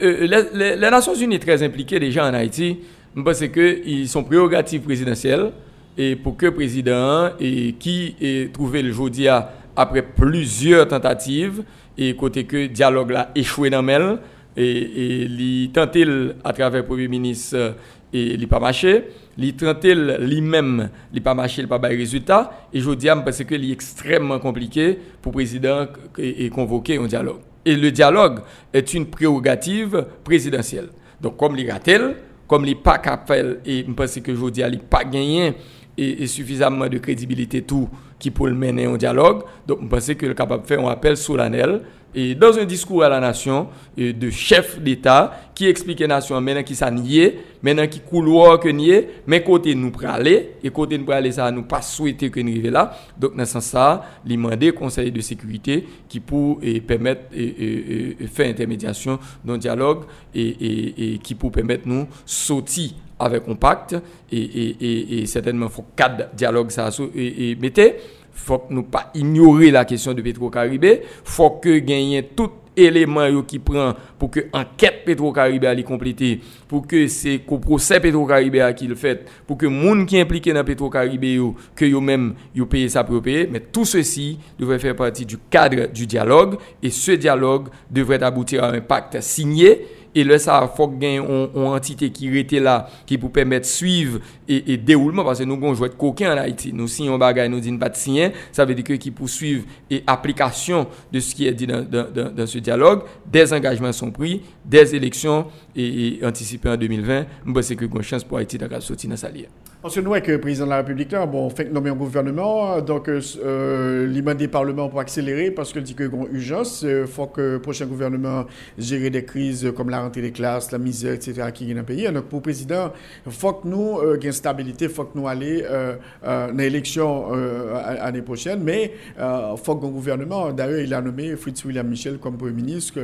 les, 0.53 0.77
Nations 0.77 1.15
Unies 1.15 1.37
sont 1.37 1.41
très 1.41 1.63
impliquées 1.63 2.01
déjà 2.01 2.27
en 2.27 2.35
Haïti. 2.35 2.79
Parce 3.25 3.47
qu'ils 3.47 4.09
sont 4.09 4.25
prérogatives 4.25 4.81
présidentielles. 4.81 5.53
Et 5.97 6.17
pour 6.17 6.37
que 6.37 6.47
le 6.47 6.55
président, 6.55 7.31
et 7.39 7.75
qui 7.75 8.17
est 8.21 8.53
trouvé 8.53 8.83
le 8.83 8.91
jeudi 8.91 9.29
après 9.77 10.03
plusieurs 10.03 10.89
tentatives, 10.89 11.63
et 11.97 12.17
côté 12.17 12.43
que 12.43 12.57
le 12.57 12.69
dialogue 12.69 13.13
a 13.15 13.31
échoué 13.37 13.71
dans 13.71 13.83
Mel, 13.85 14.19
et, 14.57 15.23
il 15.23 15.71
tenté 15.73 16.05
à 16.43 16.53
travers 16.53 16.83
le 16.83 16.87
Premier 16.89 17.07
ministre, 17.07 17.77
et 18.15 18.35
il 18.35 18.49
pas 18.49 18.61
marché 18.61 19.05
li 19.37 19.53
tenté 19.55 19.93
lui-même, 19.95 20.89
il 21.13 21.21
pas 21.21 21.35
marché, 21.35 21.63
il 21.63 21.69
pas 21.69 21.79
de 21.81 21.89
résultat 21.89 22.69
et 22.73 22.81
je 22.81 22.91
dis 22.93 23.09
parce 23.25 23.43
que 23.43 23.57
c'est 23.61 23.71
extrêmement 23.71 24.39
compliqué 24.39 24.97
pour 25.21 25.33
le 25.33 25.37
président 25.39 25.87
et, 26.17 26.49
convoquer 26.49 26.99
un 26.99 27.07
dialogue. 27.07 27.41
Et 27.65 27.75
le 27.75 27.91
dialogue 27.91 28.41
est 28.73 28.95
une 28.95 29.07
prérogative 29.07 30.07
présidentielle. 30.23 30.89
Donc 31.21 31.37
comme 31.37 31.57
il 31.59 31.69
tel, 31.83 32.15
comme 32.47 32.65
il 32.67 32.77
pas 32.77 32.99
capable 32.99 33.59
et 33.67 33.85
je 33.87 33.93
pense 33.93 34.21
que 34.21 34.35
je 34.35 34.51
dis 34.51 34.61
il 34.61 34.79
pas 34.79 35.05
gagné 35.05 35.55
et, 35.99 36.27
suffisamment 36.29 36.87
de 36.87 36.99
crédibilité 36.99 37.63
tout 37.63 37.89
qui 38.31 38.47
le 38.47 38.55
mener 38.55 38.87
en 38.87 38.97
dialogue. 38.97 39.43
Donc, 39.67 39.81
je 39.83 39.87
pense 39.87 40.15
que 40.15 40.27
le 40.27 40.35
capable 40.35 40.63
de 40.63 40.67
faire 40.69 40.81
un 40.81 40.91
appel 40.91 41.17
solennel 41.17 41.83
et 42.15 42.35
dans 42.35 42.57
un 42.59 42.65
discours 42.65 43.03
à 43.03 43.09
la 43.09 43.19
nation 43.21 43.69
de 43.97 44.31
chef 44.31 44.81
d'État 44.81 45.33
qui 45.55 45.67
explique 45.67 46.01
la 46.01 46.07
nation 46.07 46.41
maintenant 46.41 46.63
qui 46.63 46.75
ça 46.77 46.91
nié, 46.91 47.39
maintenant 47.63 47.87
qui 47.89 48.01
couloir 48.01 48.61
que 48.61 48.69
nié, 48.69 49.09
mais 49.27 49.43
côté 49.43 49.75
nous 49.75 49.93
aller 50.07 50.53
et 50.63 50.71
côté 50.71 50.97
nous 50.97 51.11
aller 51.11 51.33
ça 51.33 51.51
nous 51.51 51.65
pas 51.65 51.83
souhaiter 51.83 52.31
que 52.31 52.41
nous 52.41 52.51
arrivions 52.53 52.71
là. 52.71 52.97
Donc 53.19 53.37
dans 53.37 53.45
ce 53.45 53.53
sens 53.53 53.65
ça, 53.67 54.05
il 54.27 54.73
conseil 54.75 55.11
de 55.11 55.21
sécurité 55.21 55.87
qui 56.09 56.21
pour 56.21 56.59
et 56.63 56.81
permettre 56.81 57.23
et, 57.35 58.17
faire 58.33 58.49
intermédiation 58.49 59.19
dans 59.45 59.55
le 59.55 59.59
dialogue 59.59 60.05
et, 60.35 61.19
qui 61.23 61.35
pour 61.35 61.51
permettre 61.51 61.87
nous 61.89 62.07
sortir 62.25 62.91
avec 63.19 63.49
un 63.49 63.55
pacte 63.55 63.97
et, 64.31 65.21
et, 65.21 65.27
certainement 65.27 65.69
faut 65.69 65.85
cadre 65.97 66.27
dialogue 66.35 66.71
ça 66.71 66.91
et, 67.15 67.57
mettez 67.61 67.95
faut 68.35 68.59
que 68.59 68.75
nous 68.75 68.83
pas 68.83 69.11
ignorer 69.15 69.71
la 69.71 69.85
question 69.85 70.13
de 70.13 70.23
Petro-Caribé, 70.23 71.03
faut 71.25 71.51
que 71.51 71.79
gagner 71.79 72.23
tout 72.37 72.51
élément 72.77 73.43
qui 73.43 73.59
prend 73.59 73.95
pour 74.19 74.31
que 74.31 74.41
enquête 74.53 75.05
Petro-Caribé 75.05 75.73
soit 75.75 75.83
complétée, 75.85 76.41
pour 76.67 76.87
que 76.87 77.07
c'est 77.07 77.41
le 77.49 77.59
procès 77.59 78.01
Petro-Caribé 78.01 78.73
qui 78.77 78.87
le 78.87 78.95
fait, 78.95 79.27
pour 79.47 79.57
que 79.57 79.67
gens 79.67 80.05
qui 80.05 80.17
sont 80.17 80.23
impliqués 80.23 80.53
dans 80.53 80.65
Petro-Caribé, 80.65 81.41
que 81.75 81.85
eux 81.85 82.01
même 82.01 82.35
yo 82.55 82.67
payer 82.67 82.89
ça 82.89 83.05
pour 83.05 83.23
mais 83.25 83.61
tout 83.61 83.85
ceci 83.85 84.39
devrait 84.59 84.79
faire 84.79 84.97
partie 84.97 85.25
du 85.25 85.39
cadre 85.51 85.93
du 85.93 86.07
dialogue. 86.07 86.57
Et 86.83 86.91
ce 86.91 87.13
dialogue 87.13 87.69
devrait 87.91 88.23
aboutir 88.23 88.65
à 88.65 88.73
un 88.73 88.81
pacte 88.81 89.21
signé 89.21 89.87
E 90.15 90.23
lè 90.23 90.39
sa 90.43 90.61
fòk 90.71 90.95
gen 91.01 91.17
yon 91.19 91.75
entite 91.75 92.09
ki 92.15 92.31
rete 92.31 92.61
la 92.63 92.77
ki 93.09 93.19
pou 93.19 93.35
pèmèt 93.35 93.67
suiv 93.67 94.21
e, 94.47 94.61
e 94.61 94.77
deroulement, 94.79 95.27
parce 95.27 95.43
nou 95.47 95.59
gon 95.61 95.75
jwèt 95.75 95.97
kokè 95.99 96.29
an 96.31 96.41
Haiti. 96.43 96.71
Nou 96.77 96.91
si 96.91 97.09
yon 97.09 97.19
bagay 97.23 97.51
nou 97.51 97.63
din 97.65 97.81
pat 97.83 97.99
siyen, 97.99 98.35
sa 98.55 98.67
vè 98.69 98.77
di 98.79 98.87
ke 98.87 98.99
ki 99.03 99.11
pou 99.17 99.31
suiv 99.31 99.67
e 99.91 100.05
aplikasyon 100.11 100.87
de 101.11 101.23
s'ki 101.25 101.51
è 101.51 101.57
di 101.59 101.67
dan 101.67 102.47
se 102.47 102.63
diyalog, 102.63 103.09
des 103.27 103.55
engajman 103.57 103.97
son 103.97 104.15
pri, 104.15 104.39
des 104.63 104.95
eleksyon 104.95 105.49
e 105.75 106.21
anticipè 106.27 106.77
an 106.77 106.81
2020, 106.81 107.41
mbè 107.51 107.67
se 107.67 107.79
ke 107.79 107.91
kon 107.91 108.07
chans 108.07 108.27
pou 108.27 108.39
Haiti 108.39 108.61
da 108.63 108.71
ka 108.71 108.83
soti 108.85 109.11
nan 109.11 109.19
sa 109.21 109.33
liye. 109.35 109.51
Parce 109.85 109.97
que 109.97 110.01
nous, 110.01 110.13
avec 110.15 110.29
le 110.29 110.41
président 110.41 110.65
de 110.65 110.71
la 110.71 110.77
République, 110.79 111.13
là, 111.13 111.27
bon, 111.27 111.51
fait 111.51 111.71
nommer 111.71 111.91
un 111.91 111.95
gouvernement, 111.95 112.81
donc 112.81 113.07
euh, 113.11 113.21
euh 113.45 114.35
des 114.35 114.49
parlements 114.49 114.89
pour 114.89 114.99
accélérer, 114.99 115.51
parce 115.51 115.75
qu'il 115.75 115.83
dit 115.83 115.95
qu'il 115.95 116.07
a 116.07 116.09
une 116.09 116.35
urgence. 116.35 116.81
Il 116.81 116.89
euh, 116.89 117.07
faut 117.07 117.27
que 117.27 117.43
le 117.43 117.59
prochain 117.59 117.85
gouvernement 117.85 118.47
gère 118.79 119.11
des 119.11 119.27
crises 119.27 119.71
comme 119.77 119.91
la 119.91 120.01
rentrée 120.01 120.23
des 120.23 120.33
classes, 120.33 120.73
la 120.73 120.79
misère, 120.79 121.13
etc., 121.13 121.51
qui 121.53 121.71
est 121.71 121.75
dans 121.75 121.81
le 121.81 121.85
pays. 121.85 122.11
Donc, 122.11 122.25
pour 122.31 122.39
le 122.39 122.45
président, 122.45 122.95
il 123.27 123.33
faut 123.33 123.53
que 123.53 123.69
nous 123.69 123.99
euh, 123.99 124.19
une 124.19 124.33
stabilité, 124.33 124.87
il 124.87 124.91
faut 124.91 125.05
que 125.05 125.19
nous 125.19 125.29
allions 125.29 125.61
euh, 125.69 125.97
dans 126.25 126.57
l'élection 126.57 127.33
l'année 127.35 128.23
prochaine, 128.23 128.61
mais 128.65 128.91
il 129.19 129.57
faut 129.63 129.77
qu'un 129.77 129.89
gouvernement, 129.89 130.51
d'ailleurs, 130.51 130.81
il 130.81 130.95
a 130.95 131.03
nommé 131.03 131.37
Fritz 131.37 131.63
William 131.67 131.87
Michel 131.87 132.17
comme 132.17 132.39
Premier 132.39 132.55
ministre 132.55 132.99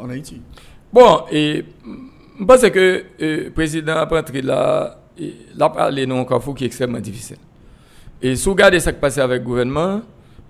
en 0.00 0.08
Haïti. 0.08 0.40
Bon, 0.92 1.22
et 1.32 1.64
je 2.38 2.44
pense 2.44 2.70
que 2.70 3.02
le 3.18 3.48
président 3.48 3.94
a 3.96 4.16
entré 4.16 4.42
là 4.42 5.00
là, 5.56 5.68
parler 5.68 6.06
non 6.06 6.24
Carrefour 6.24 6.54
qui 6.54 6.64
est 6.64 6.66
extrêmement 6.66 7.00
difficile. 7.00 7.36
Et 8.20 8.34
si 8.36 8.44
vous 8.44 8.52
regardez 8.52 8.80
ce 8.80 8.90
qui 8.90 8.96
passe 8.96 9.18
avec 9.18 9.40
le 9.40 9.44
gouvernement, 9.46 10.00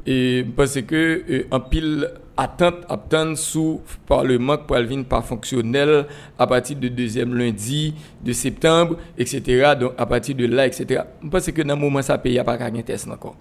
et 0.06 0.44
parce 0.56 0.80
que 0.82 1.22
euh, 1.30 1.46
en 1.50 1.60
pile 1.60 2.08
attente 2.36 2.76
attente 2.88 3.36
sous 3.36 3.82
parlement 4.06 4.56
pour 4.56 4.76
venir 4.76 5.04
pas 5.04 5.20
fonctionnel 5.20 6.06
à 6.38 6.46
partir 6.46 6.76
du 6.76 6.88
deuxième 6.88 7.34
lundi 7.34 7.94
de 8.24 8.32
septembre 8.32 8.96
etc 9.18 9.72
donc 9.78 9.92
à 9.98 10.06
partir 10.06 10.36
de 10.36 10.46
là 10.46 10.66
etc 10.66 11.02
je 11.22 11.28
pense 11.28 11.50
que 11.50 11.62
dans 11.62 11.74
le 11.74 11.80
moment 11.80 12.00
ça 12.00 12.16
pays 12.16 12.38
a 12.38 12.44
pas 12.44 12.56
gagné 12.56 12.82
test 12.82 13.08
encore. 13.08 13.36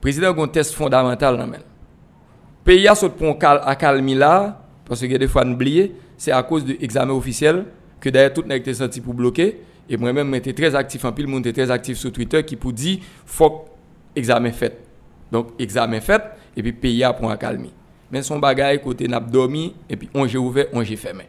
Président 0.00 0.34
a 0.36 0.42
un 0.42 0.48
test 0.48 0.74
fondamental 0.74 1.38
dans 1.38 1.46
le 1.46 1.52
pays 2.64 2.86
a 2.88 2.94
saute 2.94 3.14
pour 3.14 3.36
à 3.40 3.76
calmer 3.76 4.14
là 4.16 4.60
parce 4.84 5.00
que 5.00 5.16
des 5.16 5.28
fois 5.28 5.46
oublié 5.46 5.94
c'est 6.18 6.32
à 6.32 6.42
cause 6.42 6.64
de 6.64 6.72
l'examen 6.78 7.14
officiel 7.14 7.64
que 8.00 8.10
d'ailleurs 8.10 8.34
tout 8.34 8.42
n'a 8.42 8.56
été 8.56 8.74
senti 8.74 9.00
pour 9.00 9.14
bloquer 9.14 9.60
et 9.92 9.96
moi-même, 9.98 10.32
j'étais 10.32 10.54
très 10.54 10.74
actif 10.74 11.04
en 11.04 11.12
pile, 11.12 11.26
monde 11.26 11.46
était 11.46 11.62
très 11.64 11.70
actif 11.70 11.98
sur 11.98 12.10
Twitter 12.10 12.42
qui 12.44 12.56
pour 12.56 12.72
dire 12.72 12.98
faut 13.26 13.66
examen 14.16 14.50
fait. 14.50 14.78
Donc 15.30 15.48
examen 15.58 16.00
fait 16.00 16.22
et 16.56 16.62
puis 16.62 16.72
pays 16.72 17.04
pour 17.18 17.30
un 17.30 17.36
calme. 17.36 17.66
Mais 18.10 18.22
son 18.22 18.38
bagage 18.38 18.80
côté 18.80 19.06
n'a 19.06 19.20
dormi 19.20 19.74
et 19.90 19.96
puis 19.96 20.08
on 20.14 20.26
j'ai 20.26 20.38
ouvert, 20.38 20.64
on 20.72 20.82
j'ai 20.82 20.96
fermé. 20.96 21.24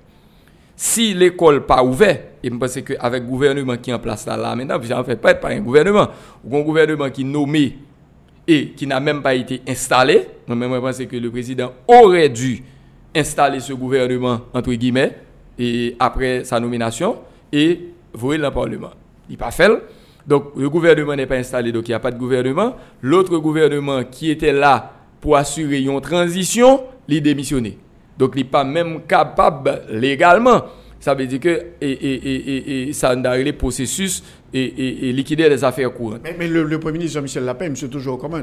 Si 0.77 1.13
l'école 1.13 1.65
pas 1.65 1.83
ouvert, 1.83 2.19
et 2.41 2.49
je 2.49 2.55
pense 2.55 2.79
qu'avec 2.79 3.23
le 3.23 3.29
gouvernement 3.29 3.75
qui 3.75 3.89
est 3.89 3.93
en 3.93 3.99
place 3.99 4.25
là, 4.25 4.37
là 4.37 4.55
maintenant, 4.55 4.77
en 4.77 5.03
fait 5.03 5.17
pas 5.17 5.37
un 5.49 5.59
gouvernement, 5.59 6.07
ou 6.41 6.55
un 6.55 6.61
gouvernement 6.61 7.09
qui 7.09 7.21
est 7.21 7.25
nommé 7.25 7.77
et 8.47 8.69
qui 8.69 8.87
n'a 8.87 9.01
même 9.01 9.21
pas 9.21 9.35
été 9.35 9.61
installé, 9.67 10.25
moi-même 10.47 10.73
je 10.73 10.79
pense 10.79 11.05
que 11.05 11.17
le 11.17 11.29
président 11.29 11.73
aurait 11.85 12.29
dû 12.29 12.63
installer 13.13 13.59
ce 13.59 13.73
gouvernement, 13.73 14.39
entre 14.53 14.71
guillemets, 14.71 15.17
et 15.59 15.97
après 15.99 16.45
sa 16.45 16.61
nomination, 16.61 17.17
et 17.51 17.89
voyez 18.13 18.41
le 18.41 18.51
Parlement. 18.51 18.91
Il 19.29 19.33
n'est 19.33 19.37
pas 19.37 19.51
fait. 19.51 19.71
Donc, 20.25 20.51
le 20.55 20.69
gouvernement 20.69 21.15
n'est 21.15 21.25
pas 21.25 21.35
installé, 21.35 21.71
donc 21.71 21.87
il 21.87 21.91
n'y 21.91 21.95
a 21.95 21.99
pas 21.99 22.11
de 22.11 22.17
gouvernement. 22.17 22.75
L'autre 23.01 23.37
gouvernement 23.37 24.03
qui 24.03 24.29
était 24.29 24.53
là 24.53 24.93
pour 25.19 25.35
assurer 25.35 25.81
une 25.81 25.99
transition, 26.01 26.83
il 27.07 27.21
démissionné. 27.21 27.77
Donc, 28.17 28.33
il 28.35 28.39
n'est 28.39 28.49
pas 28.49 28.63
même 28.63 29.01
capable 29.07 29.81
légalement. 29.89 30.63
Ça 30.99 31.13
veut 31.13 31.25
dire 31.25 31.41
que 31.41 31.49
et, 31.81 31.91
et, 31.91 32.87
et, 32.87 32.93
ça 32.93 33.09
a 33.09 33.37
les 33.37 33.51
processus 33.51 34.23
et, 34.53 35.11
liquider 35.11 35.49
les 35.49 35.61
affaires 35.61 35.93
courantes. 35.93 36.21
Mais, 36.37 36.47
le, 36.47 36.79
Premier 36.79 36.99
ministre 36.99 37.15
Jean-Michel 37.19 37.43
Lapin, 37.43 37.65
M. 37.65 37.75
toujours 37.89 38.17
comment 38.17 38.39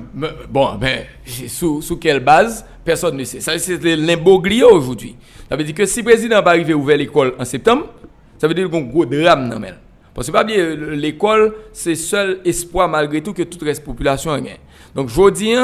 Bon, 0.50 0.74
ben, 0.78 1.04
sous, 1.48 1.80
sous, 1.80 1.96
quelle 1.96 2.20
base? 2.20 2.66
Personne 2.84 3.16
ne 3.16 3.24
sait. 3.24 3.40
Ça, 3.40 3.58
c'est 3.58 3.82
l'imbroglio 3.96 4.70
aujourd'hui. 4.72 5.16
Ça 5.48 5.56
veut 5.56 5.64
dire 5.64 5.74
que 5.74 5.86
si 5.86 6.00
le 6.00 6.04
président 6.04 6.42
va 6.42 6.50
arriver 6.50 6.74
à 6.74 6.76
ouvrir 6.76 6.98
l'école 6.98 7.32
en 7.38 7.46
septembre, 7.46 7.86
Ça 8.40 8.48
veut 8.48 8.54
dire 8.54 8.70
qu'on 8.70 8.80
gros 8.80 9.04
drame 9.04 9.48
nan 9.48 9.58
men. 9.60 9.74
Parce 10.14 10.26
que 10.26 10.32
pas 10.32 10.44
bien, 10.44 10.74
l'école, 10.74 11.54
c'est 11.74 11.94
seul 11.94 12.40
espoir 12.42 12.88
malgré 12.88 13.22
tout 13.22 13.34
que 13.34 13.42
toute 13.42 13.62
reste 13.62 13.84
population 13.84 14.32
a 14.32 14.38
Donc, 14.94 15.10
je 15.10 15.30
dis, 15.30 15.54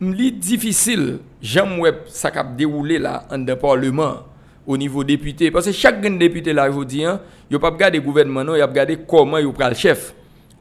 li 0.00 0.30
difficile, 0.30 1.18
j'aime 1.42 1.80
web 1.80 1.96
ça 2.06 2.30
cap 2.30 2.54
déroulé 2.56 3.00
là, 3.00 3.24
en 3.32 3.38
de 3.38 3.52
parlement, 3.54 4.18
au 4.64 4.76
niveau 4.76 5.02
député. 5.02 5.50
Parce 5.50 5.66
que 5.66 5.72
chaque 5.72 6.00
député 6.18 6.52
là, 6.52 6.70
je 6.70 6.84
dis, 6.84 7.04
il 7.50 7.58
pas 7.58 7.70
regarder 7.70 7.98
gouvernement, 7.98 8.44
non, 8.44 8.54
il 8.54 8.62
a 8.62 8.66
regardé 8.66 8.96
comment 8.96 9.38
il 9.38 9.52
prend 9.52 9.68
le 9.68 9.74
chef. 9.74 10.14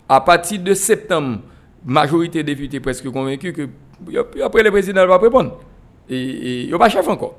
À 0.09 0.19
partir 0.21 0.59
de 0.59 0.73
septembre, 0.73 1.41
majorité 1.85 2.41
députés 2.41 2.79
presque 2.79 3.07
convaincus 3.11 3.53
que 3.53 3.69
après 4.43 4.63
le 4.63 4.71
président 4.71 5.05
va 5.05 5.19
répondre. 5.19 5.59
Et, 6.09 6.17
et 6.17 6.61
il 6.63 6.77
pas 6.79 6.89
chef 6.89 7.07
encore. 7.07 7.35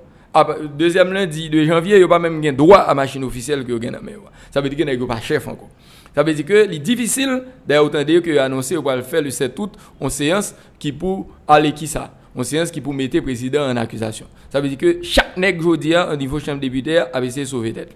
Deuxième 0.78 1.12
lundi 1.12 1.50
de 1.50 1.64
janvier, 1.64 1.96
il 1.96 1.98
n'y 1.98 2.04
a 2.04 2.08
pas 2.08 2.20
même 2.20 2.40
gain 2.40 2.52
droit 2.52 2.78
à 2.78 2.94
machine 2.94 3.24
officielle 3.24 3.64
que 3.64 3.76
gain 3.78 3.98
Ça 4.52 4.60
veut 4.60 4.68
dire 4.68 4.78
qu'il 4.78 4.86
n'y 4.86 5.02
a 5.02 5.06
pas 5.06 5.20
chef 5.20 5.48
encore. 5.48 5.68
Ça 6.14 6.22
veut 6.22 6.32
dire 6.32 6.44
que 6.44 6.68
c'est 6.70 6.78
difficile 6.78 7.42
d'ailleurs 7.66 7.84
autant 7.84 8.02
dire 8.04 8.22
que 8.22 8.36
annoncé 8.38 8.76
on 8.76 8.82
va 8.82 8.96
le 8.96 9.02
faire 9.02 9.22
le 9.22 9.30
7 9.30 9.58
août 9.58 9.72
une 10.00 10.10
séance 10.10 10.54
qui 10.78 10.92
pour 10.92 11.28
aller 11.46 11.72
qui 11.72 11.86
ça. 11.86 12.12
Une 12.36 12.44
séance 12.44 12.70
qui 12.70 12.80
pour 12.80 12.94
mettre 12.94 13.16
le 13.16 13.22
président 13.22 13.68
en 13.68 13.76
accusation. 13.76 14.26
Ça 14.50 14.60
veut 14.60 14.68
dire 14.68 14.78
que 14.78 15.02
chaque 15.02 15.36
nègre 15.36 15.62
jodi 15.62 15.94
au 15.96 16.16
niveau 16.16 16.38
chambre 16.38 16.60
député 16.60 16.98
a 16.98 17.20
essayé 17.22 17.44
de 17.44 17.50
sauver 17.50 17.72
tête. 17.72 17.94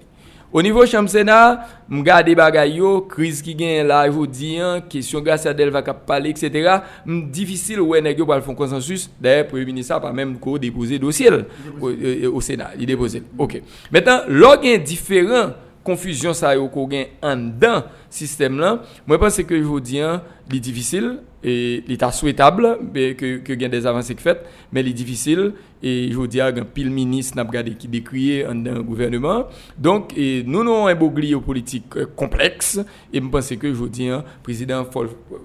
O 0.54 0.62
nivou 0.62 0.86
chanm 0.86 1.08
sena, 1.10 1.66
m 1.90 1.98
gade 2.06 2.30
bagay 2.38 2.76
yo, 2.78 3.00
kriz 3.10 3.40
ki 3.42 3.56
gen 3.58 3.88
la 3.88 4.04
jodian, 4.06 4.84
kesyon 4.86 5.24
grasa 5.26 5.50
del 5.50 5.72
va 5.74 5.80
kap 5.82 6.04
pale, 6.06 6.30
etc. 6.30 6.84
M 7.02 7.24
difisil 7.34 7.80
wè 7.82 7.98
negyo 8.06 8.22
pal 8.28 8.44
fon 8.46 8.54
konsensus, 8.54 9.08
daye 9.18 9.42
Premier 9.50 9.66
Ministre 9.72 9.98
pa 9.98 10.12
mèm 10.14 10.36
ko 10.38 10.54
depose 10.62 11.00
dosil 11.02 11.40
euh, 11.40 12.30
o, 12.30 12.36
o 12.38 12.44
sena, 12.46 12.70
li 12.78 12.86
depose. 12.86 13.24
Ok. 13.34 13.58
Metan, 13.90 14.30
lò 14.30 14.52
gen 14.62 14.86
diferent 14.86 15.58
konfuzyon 15.84 16.38
sa 16.38 16.54
yo 16.54 16.70
ko 16.70 16.86
gen 16.92 17.10
an 17.18 17.48
dan 17.58 17.90
sistem 18.06 18.62
lan, 18.62 18.78
mwen 19.10 19.24
pense 19.26 19.42
ke 19.42 19.58
jodian 19.58 20.22
li 20.54 20.62
difisil, 20.62 21.16
et 21.44 21.84
l'état 21.86 22.10
souhaitable 22.10 22.78
mais 22.92 23.14
que, 23.14 23.36
que 23.36 23.52
gain 23.52 23.68
des 23.68 23.86
avancées 23.86 24.16
faites 24.18 24.44
mais 24.72 24.80
il 24.80 24.88
est 24.88 24.92
difficile. 24.92 25.52
Et 25.82 26.08
je 26.10 26.16
vous 26.16 26.26
dis 26.26 26.40
un 26.40 26.52
pile 26.64 26.90
ministre 26.90 27.36
n'a 27.36 27.44
regardé 27.44 27.72
qui 27.74 27.86
décrié 27.86 28.46
un 28.46 28.80
gouvernement. 28.80 29.44
Donc 29.78 30.16
et 30.16 30.42
nous 30.46 30.62
avons 30.62 30.86
un 30.86 30.94
bouclier 30.94 31.28
glio 31.28 31.40
politique 31.40 31.96
euh, 31.96 32.06
complexe. 32.16 32.80
Et 33.12 33.20
je 33.20 33.26
pense 33.26 33.50
que 33.54 33.68
je 33.68 33.74
vous 33.74 33.88
dis 33.88 34.08
un 34.08 34.24
président 34.42 34.86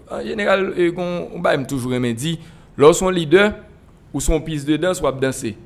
en 0.09 0.21
général 0.23 0.73
e 0.77 0.93
on 0.97 1.41
va 1.41 1.57
toujours 1.59 1.93
aimer 1.93 2.13
dit 2.13 2.39
lorsqu'on 2.77 3.09
leader 3.09 3.53
ou 4.13 4.21
son 4.21 4.39
piste 4.39 4.67
de 4.67 4.77
danse 4.77 5.01
ou 5.01 5.11
danser. 5.11 5.57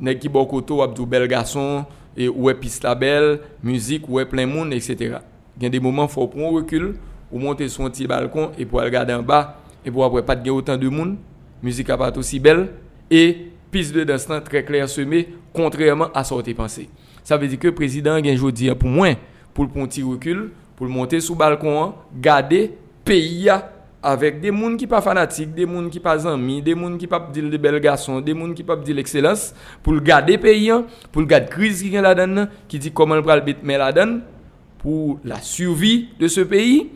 Nèg 0.00 0.18
qui 0.18 0.28
bokoto 0.28 0.82
ou 0.82 1.06
bel 1.06 1.26
garçon 1.28 1.84
et 2.16 2.28
ou 2.28 2.50
piste 2.54 2.84
la 2.84 2.94
belle 2.94 3.40
musique 3.62 4.08
ou 4.08 4.24
plein 4.24 4.46
monde 4.46 4.72
etc. 4.72 5.18
Il 5.58 5.64
y 5.64 5.66
a 5.66 5.68
des 5.68 5.80
moments 5.80 6.08
faut 6.08 6.26
prendre 6.28 6.52
recul 6.52 6.94
ou 7.30 7.38
monter 7.38 7.68
sur 7.68 7.84
un 7.84 7.90
petit 7.90 8.06
balcon 8.06 8.50
et 8.58 8.64
pour 8.64 8.80
regarder 8.80 9.14
en 9.14 9.22
bas, 9.22 9.60
et 9.84 9.90
pour 9.90 10.04
après 10.04 10.24
pas 10.24 10.36
de 10.36 10.50
autant 10.50 10.76
de 10.76 10.88
monde, 10.88 11.16
musique 11.62 11.88
pas 11.88 12.12
aussi 12.16 12.38
belle, 12.38 12.68
et 13.10 13.48
piste 13.70 13.94
de 13.94 14.04
danse 14.04 14.28
très 14.44 14.64
clair 14.64 14.88
semé, 14.88 15.28
contrairement 15.52 16.08
à 16.14 16.24
ce 16.24 16.34
que 16.34 16.52
pensé. 16.52 16.88
Ça 17.22 17.36
veut 17.36 17.46
dire 17.46 17.58
que 17.58 17.68
le 17.68 17.74
président 17.74 18.14
a 18.14 18.32
aujourd'hui 18.32 18.74
pour 18.74 18.88
moins, 18.88 19.14
pour 19.52 19.64
le 19.64 19.70
petit 19.86 20.02
recul, 20.02 20.50
pour 20.76 20.86
monter 20.88 21.20
sur 21.20 21.34
le 21.34 21.38
balcon, 21.38 21.94
garder 22.18 22.72
pays 23.04 23.50
avec 24.02 24.40
des 24.40 24.48
gens 24.48 24.76
qui 24.76 24.86
pas 24.86 25.00
fanatiques, 25.00 25.52
des 25.54 25.66
gens 25.66 25.88
qui 25.88 26.00
pas 26.00 26.26
amis, 26.26 26.62
des 26.62 26.74
gens 26.74 26.96
qui 26.96 27.06
pas 27.06 27.28
dire 27.32 27.50
de 27.50 27.56
belles 27.56 27.80
garçons, 27.80 28.20
des 28.20 28.32
gens 28.32 28.52
qui 28.52 28.62
pas 28.62 28.76
dire 28.76 28.94
l'excellence 28.94 29.54
pour 29.82 29.92
le 29.92 30.00
garder 30.00 30.38
pays, 30.38 30.70
pour 31.10 31.22
le 31.22 31.26
garder 31.26 31.48
crise 31.48 31.82
qui 31.82 31.94
est 31.94 32.00
là-dedans, 32.00 32.46
qui 32.68 32.78
dit 32.78 32.92
comment 32.92 33.16
le 33.16 33.22
le 33.22 33.54
mettre 33.62 33.78
là-dedans 33.78 34.20
pour 34.78 35.18
la 35.24 35.40
survie 35.40 36.08
de 36.18 36.28
ce 36.28 36.42
pays, 36.42 36.88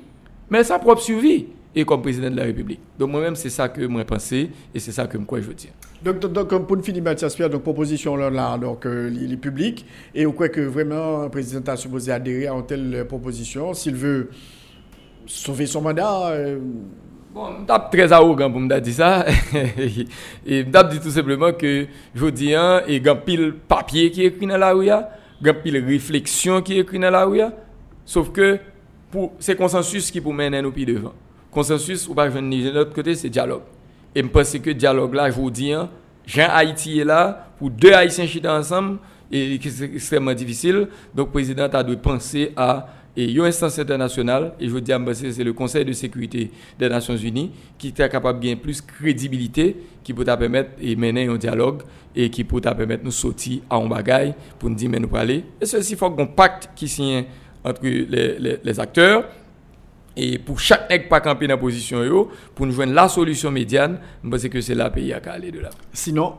mais 0.53 0.65
sa 0.65 0.79
propre 0.79 1.01
survie 1.01 1.47
et 1.75 1.83
comme 1.87 2.03
président 2.03 2.31
de 2.31 2.37
la 2.37 2.43
République. 2.45 2.81
Donc 2.99 3.11
moi-même, 3.11 3.35
c'est 3.35 3.49
ça 3.49 3.71
que 3.71 3.87
moi 3.87 4.05
pensé 4.05 4.51
et 4.75 4.79
c'est 4.79 4.93
ça 4.93 5.07
que 5.07 5.17
moi 5.17 5.27
je 5.41 5.47
veux 5.47 5.55
dire. 5.55 5.71
Donc, 6.05 6.19
donc, 6.19 6.67
pour 6.67 6.85
finir, 6.85 7.03
Mathias 7.03 7.35
Pierre, 7.35 7.49
donc 7.49 7.63
proposition 7.63 8.17
là, 8.17 8.29
là 8.29 8.59
donc 8.59 8.85
euh, 8.85 9.09
les 9.09 9.37
publics 9.39 9.87
et 10.15 10.27
vous 10.27 10.33
croyez 10.33 10.53
que 10.53 10.61
vraiment 10.61 11.23
le 11.23 11.31
président 11.31 11.63
a 11.73 11.77
supposé 11.77 12.13
adhérer 12.13 12.49
à 12.49 12.53
une 12.53 12.67
telle 12.67 13.07
proposition 13.09 13.73
s'il 13.73 13.95
veut 13.95 14.29
sauver 15.25 15.65
son 15.67 15.81
mandat 15.81 16.33
euh... 16.33 16.59
Bon, 17.33 17.47
je 17.67 17.73
suis 17.73 17.81
très 17.91 18.13
arrogant 18.13 18.51
pour 18.51 18.61
me 18.61 18.79
dire 18.79 18.93
ça. 18.95 19.25
et 20.45 20.67
je 20.67 20.89
dis 20.91 21.01
tout 21.01 21.09
simplement 21.09 21.51
que 21.55 21.87
je 22.15 22.27
dis, 22.27 22.53
il 22.89 23.03
y 23.03 23.09
a 23.09 23.15
pile 23.15 23.55
papier 23.67 24.11
qui 24.11 24.23
est 24.23 24.27
écrit 24.27 24.47
dans 24.47 24.59
la 24.59 24.75
rue, 24.75 24.85
il 24.85 25.47
y 25.47 25.49
a 25.49 25.55
pile 25.55 25.83
réflexion 25.83 26.61
qui 26.61 26.77
est 26.77 26.81
écrit 26.81 26.99
dans 26.99 27.11
la 27.11 27.25
rue, 27.25 27.41
sauf 28.05 28.31
que 28.33 28.59
c'est 29.39 29.57
consensus 29.57 30.11
qui 30.11 30.21
peut 30.21 30.33
mener 30.33 30.63
nous 30.63 30.73
plus 30.73 30.87
devant. 30.87 31.13
Consensus, 31.51 32.09
ou 32.09 32.15
pas 32.15 32.29
de 32.29 32.75
l'autre 32.75 32.95
côté, 32.95 33.15
c'est 33.15 33.29
dialogue. 33.29 33.63
Et 34.15 34.23
je 34.23 34.27
pense 34.29 34.53
que 34.59 34.71
dialogue 34.71 35.15
là, 35.15 35.31
je 35.31 35.37
vous 35.37 35.51
dis, 35.51 35.73
hein, 35.73 35.91
Jean 36.27 36.49
Haïti 36.51 36.99
est 37.01 37.05
là, 37.05 37.49
pour 37.59 37.71
deux 37.71 37.93
Haïtiens 37.93 38.27
chiter 38.27 38.49
ensemble, 38.49 38.99
et 39.31 39.59
c'est 39.63 39.85
extrêmement 39.85 40.35
difficile. 40.35 40.89
Donc, 41.15 41.29
le 41.29 41.33
président 41.33 41.65
a 41.65 41.83
dû 41.83 41.97
penser 41.97 42.53
à 42.57 42.89
une 43.17 43.41
instance 43.41 43.79
internationale, 43.79 44.53
et 44.59 44.67
je 44.67 44.71
vous 44.71 44.81
dis, 44.81 44.93
c'est 45.15 45.45
le 45.45 45.53
Conseil 45.53 45.85
de 45.85 45.93
sécurité 45.93 46.51
des 46.79 46.89
Nations 46.89 47.17
Unies, 47.17 47.51
qui 47.77 47.89
est 47.89 48.09
capable 48.09 48.39
de 48.39 48.45
gagner 48.45 48.57
plus 48.57 48.81
de 48.81 48.91
crédibilité, 48.91 49.77
qui 50.03 50.15
peut 50.15 50.25
permettre 50.25 50.71
de 50.81 50.95
mener 50.95 51.27
un 51.27 51.37
dialogue, 51.37 51.83
et 52.15 52.31
qui 52.31 52.45
peut 52.45 52.61
permettre 52.61 53.01
de 53.01 53.07
nous 53.07 53.11
sortir 53.11 53.63
à 53.69 53.77
un 53.77 53.87
bagaille 53.87 54.35
pour 54.59 54.71
nous 54.71 54.77
dire, 54.77 54.89
mais 54.89 54.99
nous 54.99 55.09
parler. 55.09 55.45
Et 55.61 55.67
ceci, 55.67 55.93
il 55.93 55.99
faut 55.99 56.11
qu'on 56.11 56.27
pacte 56.27 56.71
qui 56.75 56.89
signe 56.89 57.25
entre 57.65 57.83
les, 57.85 58.59
les 58.63 58.81
acteurs, 58.81 59.25
et 60.17 60.39
pour 60.39 60.61
chaque 60.61 60.91
nègre 60.91 61.09
pas 61.09 61.21
camper 61.21 61.47
dans 61.47 61.55
la 61.55 61.59
position, 61.61 62.05
yo, 62.05 62.31
pour 62.55 62.67
nous 62.67 62.73
joindre 62.73 62.93
la 62.93 63.09
solution 63.09 63.51
médiane, 63.51 63.99
je 64.23 64.29
pense 64.29 64.47
que 64.49 64.61
c'est 64.61 64.75
là 64.75 64.85
le 64.87 64.93
pays 64.93 65.13
à 65.13 65.21
aller 65.27 65.51
de 65.51 65.61
là. 65.61 65.71
Sinon? 65.93 66.35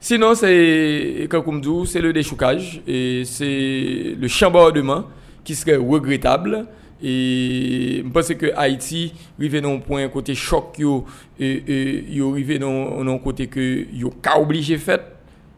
Sinon, 0.00 0.34
c'est, 0.34 1.26
comme 1.30 1.62
je 1.62 1.86
c'est 1.86 2.00
le 2.00 2.12
déchoucage 2.12 2.82
et 2.86 3.22
c'est 3.24 4.16
le 4.18 4.28
chambardement 4.28 5.04
qui 5.42 5.54
serait 5.54 5.76
regrettable. 5.76 6.66
Et 7.02 8.02
je 8.04 8.10
pense 8.10 8.32
que 8.34 8.52
Haïti 8.56 9.12
arrive 9.38 9.60
dans 9.60 9.74
un 9.74 9.78
point 9.78 10.08
côté 10.08 10.34
choc, 10.34 10.78
yo, 10.78 11.04
et, 11.38 12.06
et, 12.16 12.20
arrive 12.20 12.58
dans 12.58 13.00
un 13.06 13.18
côté 13.18 13.46
que 13.46 13.86
yo 13.92 14.10
pas 14.10 14.38
obligé 14.38 14.78
fait 14.78 15.00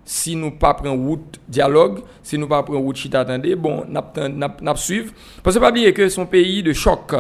si 0.09 0.37
nous 0.37 0.53
pas 0.53 0.73
prendre 0.73 1.03
route 1.03 1.41
dialogue, 1.49 1.99
si 2.23 2.39
nous 2.39 2.47
pas 2.47 2.63
prendre 2.63 2.79
route 2.79 2.97
chita 2.97 3.21
attendez, 3.21 3.57
bon, 3.57 3.85
n'a 3.89 4.77
suivre 4.77 5.13
parce 5.43 5.57
que 5.57 5.61
pas 5.61 5.71
oublier 5.71 5.93
que 5.93 6.09
son 6.09 6.25
pays 6.27 6.63
de 6.63 6.73
choc 6.73 7.13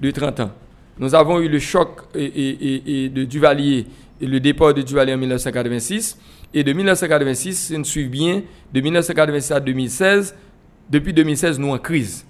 de 0.00 0.10
30 0.10 0.40
ans. 0.40 0.50
Nous 0.98 1.14
avons 1.14 1.40
eu 1.40 1.48
le 1.48 1.58
choc 1.58 2.02
et, 2.14 3.10
de 3.12 3.24
Duvalier 3.24 3.86
et 4.20 4.26
le 4.26 4.38
départ 4.38 4.74
de 4.74 4.82
Duvalier 4.82 5.14
en 5.14 5.18
1986 5.18 6.18
et 6.52 6.62
de 6.62 6.72
1986, 6.72 7.58
si 7.58 7.78
nous 7.78 7.84
suivons 7.84 8.10
bien, 8.10 8.42
de 8.72 8.80
1986 8.80 9.52
à 9.52 9.60
2016, 9.60 10.36
depuis 10.90 11.14
2016 11.14 11.58
nous 11.58 11.72
en 11.72 11.78
crise. 11.78 12.26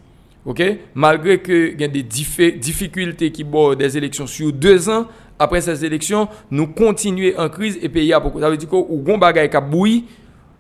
OK? 0.46 0.62
Malgré 0.94 1.38
que 1.38 1.78
y 1.78 1.84
a 1.84 1.88
des 1.88 2.02
difficultés 2.02 3.32
qui 3.32 3.44
bordent 3.44 3.78
des 3.78 3.96
élections 3.98 4.26
sur 4.26 4.52
deux 4.52 4.88
ans, 4.88 5.08
après 5.38 5.60
ces 5.60 5.84
élections, 5.84 6.28
nous 6.50 6.68
continuons 6.68 7.32
en 7.38 7.48
crise 7.48 7.78
et 7.82 7.88
pays 7.88 8.12
a 8.12 8.20
beaucoup. 8.20 8.40
Ça 8.40 8.48
veut 8.48 8.56
dire 8.56 8.68
que 8.68 8.76
ou 8.76 9.02
gon 9.02 9.18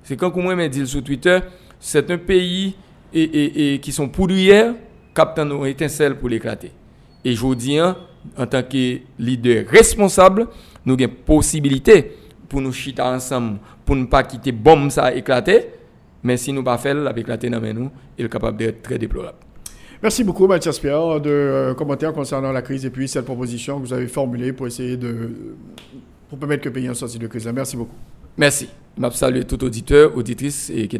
c'est 0.02 0.16
quand 0.16 0.36
moi 0.36 0.54
me 0.54 0.68
dit 0.68 0.86
sur 0.86 1.02
Twitter, 1.02 1.38
c'est 1.80 2.10
un 2.10 2.18
pays 2.18 2.74
qui 3.12 3.92
sont 3.92 4.08
poudrières, 4.08 4.74
captant 5.14 5.44
nos 5.44 5.64
étincelles 5.64 6.18
pour 6.18 6.28
l'éclater. 6.28 6.72
Et 7.24 7.34
je 7.34 7.54
dis, 7.54 7.78
hein, 7.78 7.96
en 8.36 8.46
tant 8.46 8.62
que 8.62 8.98
leader 9.18 9.66
responsable, 9.68 10.48
nous 10.84 10.94
avons 10.94 11.12
possibilité 11.24 12.12
pour 12.48 12.60
nous 12.60 12.72
chiter 12.72 13.00
ensemble, 13.00 13.58
pour 13.86 13.96
ne 13.96 14.04
pas 14.04 14.22
quitter 14.24 14.52
bombe 14.52 14.90
ça 14.90 15.14
éclater. 15.14 15.68
Mais 16.22 16.36
si 16.36 16.52
nous 16.52 16.62
pas 16.62 16.76
faire, 16.78 16.94
la 16.94 17.16
éclater 17.16 17.48
nous, 17.48 17.90
il 18.18 18.26
est 18.26 18.28
capable 18.28 18.56
d'être 18.58 18.82
très 18.82 18.98
déplorable. 18.98 19.38
Merci 20.02 20.24
beaucoup, 20.24 20.46
Mathias 20.46 20.78
Pierre, 20.78 21.20
de 21.20 21.30
euh, 21.30 21.74
commentaires 21.74 22.12
concernant 22.12 22.52
la 22.52 22.62
crise 22.62 22.84
et 22.84 22.90
puis 22.90 23.08
cette 23.08 23.24
proposition 23.24 23.80
que 23.80 23.86
vous 23.86 23.92
avez 23.92 24.08
formulée 24.08 24.52
pour 24.52 24.66
essayer 24.66 24.96
de. 24.96 25.30
pour 26.28 26.38
permettre 26.38 26.62
que 26.62 26.68
le 26.68 26.74
pays 26.74 26.88
en 26.90 26.94
sorte 26.94 27.16
de 27.16 27.26
crise. 27.26 27.46
Merci 27.54 27.76
beaucoup. 27.76 27.96
Merci. 28.36 28.68
Je 28.96 29.42
tout 29.42 29.64
auditeur, 29.64 30.16
auditrice 30.16 30.70
et 30.70 30.86
qui 30.88 30.98